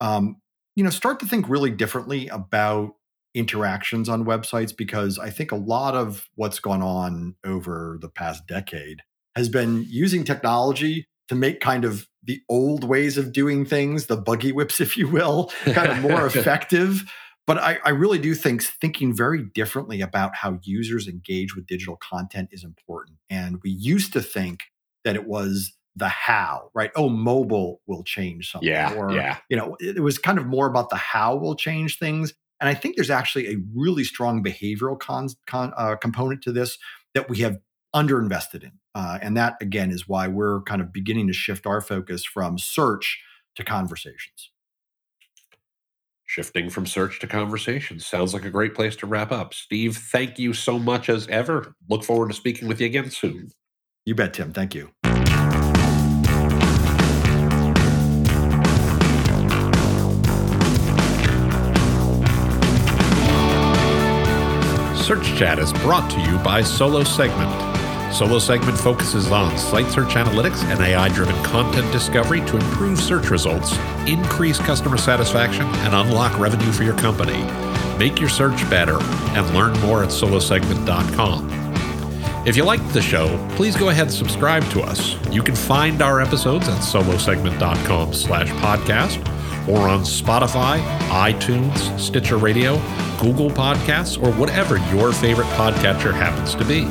um, 0.00 0.36
you 0.76 0.84
know 0.84 0.90
start 0.90 1.20
to 1.20 1.26
think 1.26 1.48
really 1.48 1.70
differently 1.70 2.28
about 2.28 2.94
interactions 3.34 4.08
on 4.08 4.24
websites 4.24 4.76
because 4.76 5.18
i 5.18 5.30
think 5.30 5.52
a 5.52 5.56
lot 5.56 5.94
of 5.94 6.28
what's 6.34 6.58
gone 6.58 6.82
on 6.82 7.34
over 7.44 7.98
the 8.00 8.08
past 8.08 8.46
decade 8.46 9.02
has 9.36 9.48
been 9.48 9.84
using 9.88 10.24
technology 10.24 11.06
to 11.28 11.34
make 11.34 11.60
kind 11.60 11.84
of 11.84 12.08
the 12.22 12.40
old 12.48 12.84
ways 12.84 13.16
of 13.16 13.32
doing 13.32 13.64
things 13.64 14.06
the 14.06 14.16
buggy 14.16 14.52
whips 14.52 14.80
if 14.80 14.96
you 14.96 15.08
will 15.08 15.50
kind 15.66 15.90
of 15.90 16.00
more 16.00 16.26
effective 16.26 17.04
but 17.50 17.58
I, 17.58 17.78
I, 17.84 17.90
really 17.90 18.20
do 18.20 18.34
think 18.36 18.62
thinking 18.62 19.12
very 19.12 19.42
differently 19.42 20.02
about 20.02 20.36
how 20.36 20.60
users 20.62 21.08
engage 21.08 21.56
with 21.56 21.66
digital 21.66 21.96
content 21.96 22.50
is 22.52 22.62
important. 22.62 23.18
And 23.28 23.58
we 23.64 23.70
used 23.70 24.12
to 24.12 24.22
think 24.22 24.60
that 25.04 25.16
it 25.16 25.26
was 25.26 25.72
the 25.96 26.08
how, 26.08 26.70
right? 26.74 26.92
Oh, 26.94 27.08
mobile 27.08 27.80
will 27.88 28.04
change 28.04 28.52
something. 28.52 28.68
Yeah. 28.68 28.94
Or, 28.94 29.10
yeah. 29.10 29.38
you 29.48 29.56
know, 29.56 29.76
it, 29.80 29.96
it 29.96 30.00
was 30.00 30.16
kind 30.16 30.38
of 30.38 30.46
more 30.46 30.68
about 30.68 30.90
the 30.90 30.96
how 30.96 31.34
will 31.34 31.56
change 31.56 31.98
things. 31.98 32.34
And 32.60 32.68
I 32.68 32.74
think 32.74 32.96
there's 32.96 33.10
actually 33.10 33.48
a 33.48 33.56
really 33.74 34.04
strong 34.04 34.42
behavioral 34.42 34.98
con, 34.98 35.28
con, 35.46 35.72
uh, 35.76 35.96
component 35.96 36.42
to 36.42 36.52
this 36.52 36.78
that 37.14 37.28
we 37.28 37.38
have 37.38 37.58
underinvested 37.94 38.62
in. 38.62 38.72
Uh, 38.94 39.18
and 39.22 39.36
that, 39.36 39.56
again, 39.60 39.90
is 39.90 40.08
why 40.08 40.28
we're 40.28 40.62
kind 40.62 40.80
of 40.80 40.92
beginning 40.92 41.26
to 41.28 41.32
shift 41.32 41.66
our 41.66 41.80
focus 41.80 42.24
from 42.24 42.58
search 42.58 43.22
to 43.56 43.64
conversations. 43.64 44.50
Shifting 46.26 46.70
from 46.70 46.86
search 46.86 47.18
to 47.20 47.26
conversation 47.26 47.98
sounds 47.98 48.34
like 48.34 48.44
a 48.44 48.50
great 48.50 48.74
place 48.74 48.94
to 48.96 49.06
wrap 49.06 49.32
up. 49.32 49.52
Steve, 49.52 49.96
thank 49.96 50.38
you 50.38 50.52
so 50.52 50.78
much 50.78 51.08
as 51.08 51.26
ever. 51.26 51.74
Look 51.88 52.04
forward 52.04 52.28
to 52.28 52.34
speaking 52.34 52.68
with 52.68 52.80
you 52.80 52.86
again 52.86 53.10
soon. 53.10 53.50
You 54.04 54.14
bet, 54.14 54.34
Tim. 54.34 54.52
Thank 54.52 54.74
you. 54.74 54.90
Search 65.10 65.36
Chat 65.36 65.58
is 65.58 65.72
brought 65.72 66.08
to 66.12 66.20
you 66.20 66.38
by 66.38 66.62
Solo 66.62 67.02
Segment. 67.02 67.50
Solo 68.14 68.38
Segment 68.38 68.78
focuses 68.78 69.28
on 69.32 69.58
site 69.58 69.90
search 69.90 70.10
analytics 70.10 70.62
and 70.66 70.80
AI 70.80 71.08
driven 71.08 71.34
content 71.42 71.90
discovery 71.90 72.38
to 72.42 72.56
improve 72.56 72.96
search 73.00 73.28
results, 73.28 73.76
increase 74.06 74.60
customer 74.60 74.96
satisfaction, 74.96 75.64
and 75.64 75.96
unlock 75.96 76.38
revenue 76.38 76.70
for 76.70 76.84
your 76.84 76.96
company. 76.96 77.42
Make 77.98 78.20
your 78.20 78.28
search 78.28 78.70
better 78.70 79.02
and 79.02 79.52
learn 79.52 79.72
more 79.80 80.04
at 80.04 80.10
solosegment.com. 80.10 81.50
If 82.46 82.56
you 82.56 82.62
liked 82.62 82.92
the 82.92 83.02
show, 83.02 83.36
please 83.56 83.74
go 83.74 83.88
ahead 83.88 84.06
and 84.06 84.14
subscribe 84.14 84.62
to 84.70 84.80
us. 84.80 85.16
You 85.32 85.42
can 85.42 85.56
find 85.56 86.02
our 86.02 86.20
episodes 86.20 86.68
at 86.68 86.82
solosegment.com 86.82 88.14
slash 88.14 88.48
podcast 88.62 89.26
or 89.68 89.88
on 89.88 90.00
Spotify, 90.00 90.80
iTunes, 91.08 91.98
Stitcher 91.98 92.36
Radio, 92.36 92.76
Google 93.20 93.50
Podcasts, 93.50 94.20
or 94.22 94.32
whatever 94.32 94.78
your 94.92 95.12
favorite 95.12 95.48
podcatcher 95.48 96.12
happens 96.12 96.54
to 96.54 96.64
be. 96.64 96.86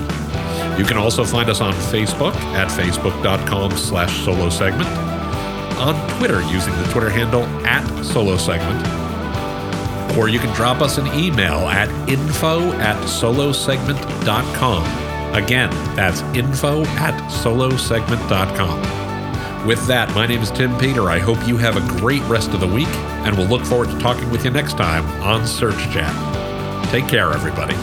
You 0.79 0.85
can 0.85 0.97
also 0.97 1.23
find 1.23 1.49
us 1.49 1.61
on 1.61 1.73
Facebook 1.73 2.35
at 2.53 2.69
facebook.com 2.69 3.71
slash 3.71 4.23
solo 4.23 4.49
segment, 4.49 4.87
on 5.77 5.95
Twitter 6.17 6.41
using 6.51 6.75
the 6.77 6.83
Twitter 6.91 7.09
handle 7.09 7.43
at 7.65 7.83
solo 8.03 8.37
segment, 8.37 8.87
or 10.17 10.29
you 10.29 10.39
can 10.39 10.53
drop 10.55 10.81
us 10.81 10.97
an 10.97 11.07
email 11.07 11.67
at 11.67 11.89
info 12.09 12.71
at 12.73 12.95
solosegment.com. 13.07 14.83
Again, 15.35 15.69
that's 15.95 16.21
info 16.35 16.83
at 16.83 17.13
solosegment.com. 17.31 19.08
With 19.65 19.85
that, 19.87 20.13
my 20.15 20.25
name 20.25 20.41
is 20.41 20.51
Tim 20.51 20.77
Peter. 20.77 21.09
I 21.09 21.19
hope 21.19 21.45
you 21.45 21.57
have 21.57 21.75
a 21.75 21.99
great 21.99 22.23
rest 22.23 22.51
of 22.51 22.61
the 22.61 22.67
week, 22.67 22.87
and 23.25 23.37
we'll 23.37 23.47
look 23.47 23.63
forward 23.65 23.89
to 23.89 23.99
talking 23.99 24.29
with 24.31 24.45
you 24.45 24.51
next 24.51 24.77
time 24.77 25.05
on 25.21 25.45
Search 25.45 25.77
Chat. 25.91 26.85
Take 26.89 27.07
care, 27.07 27.33
everybody. 27.33 27.75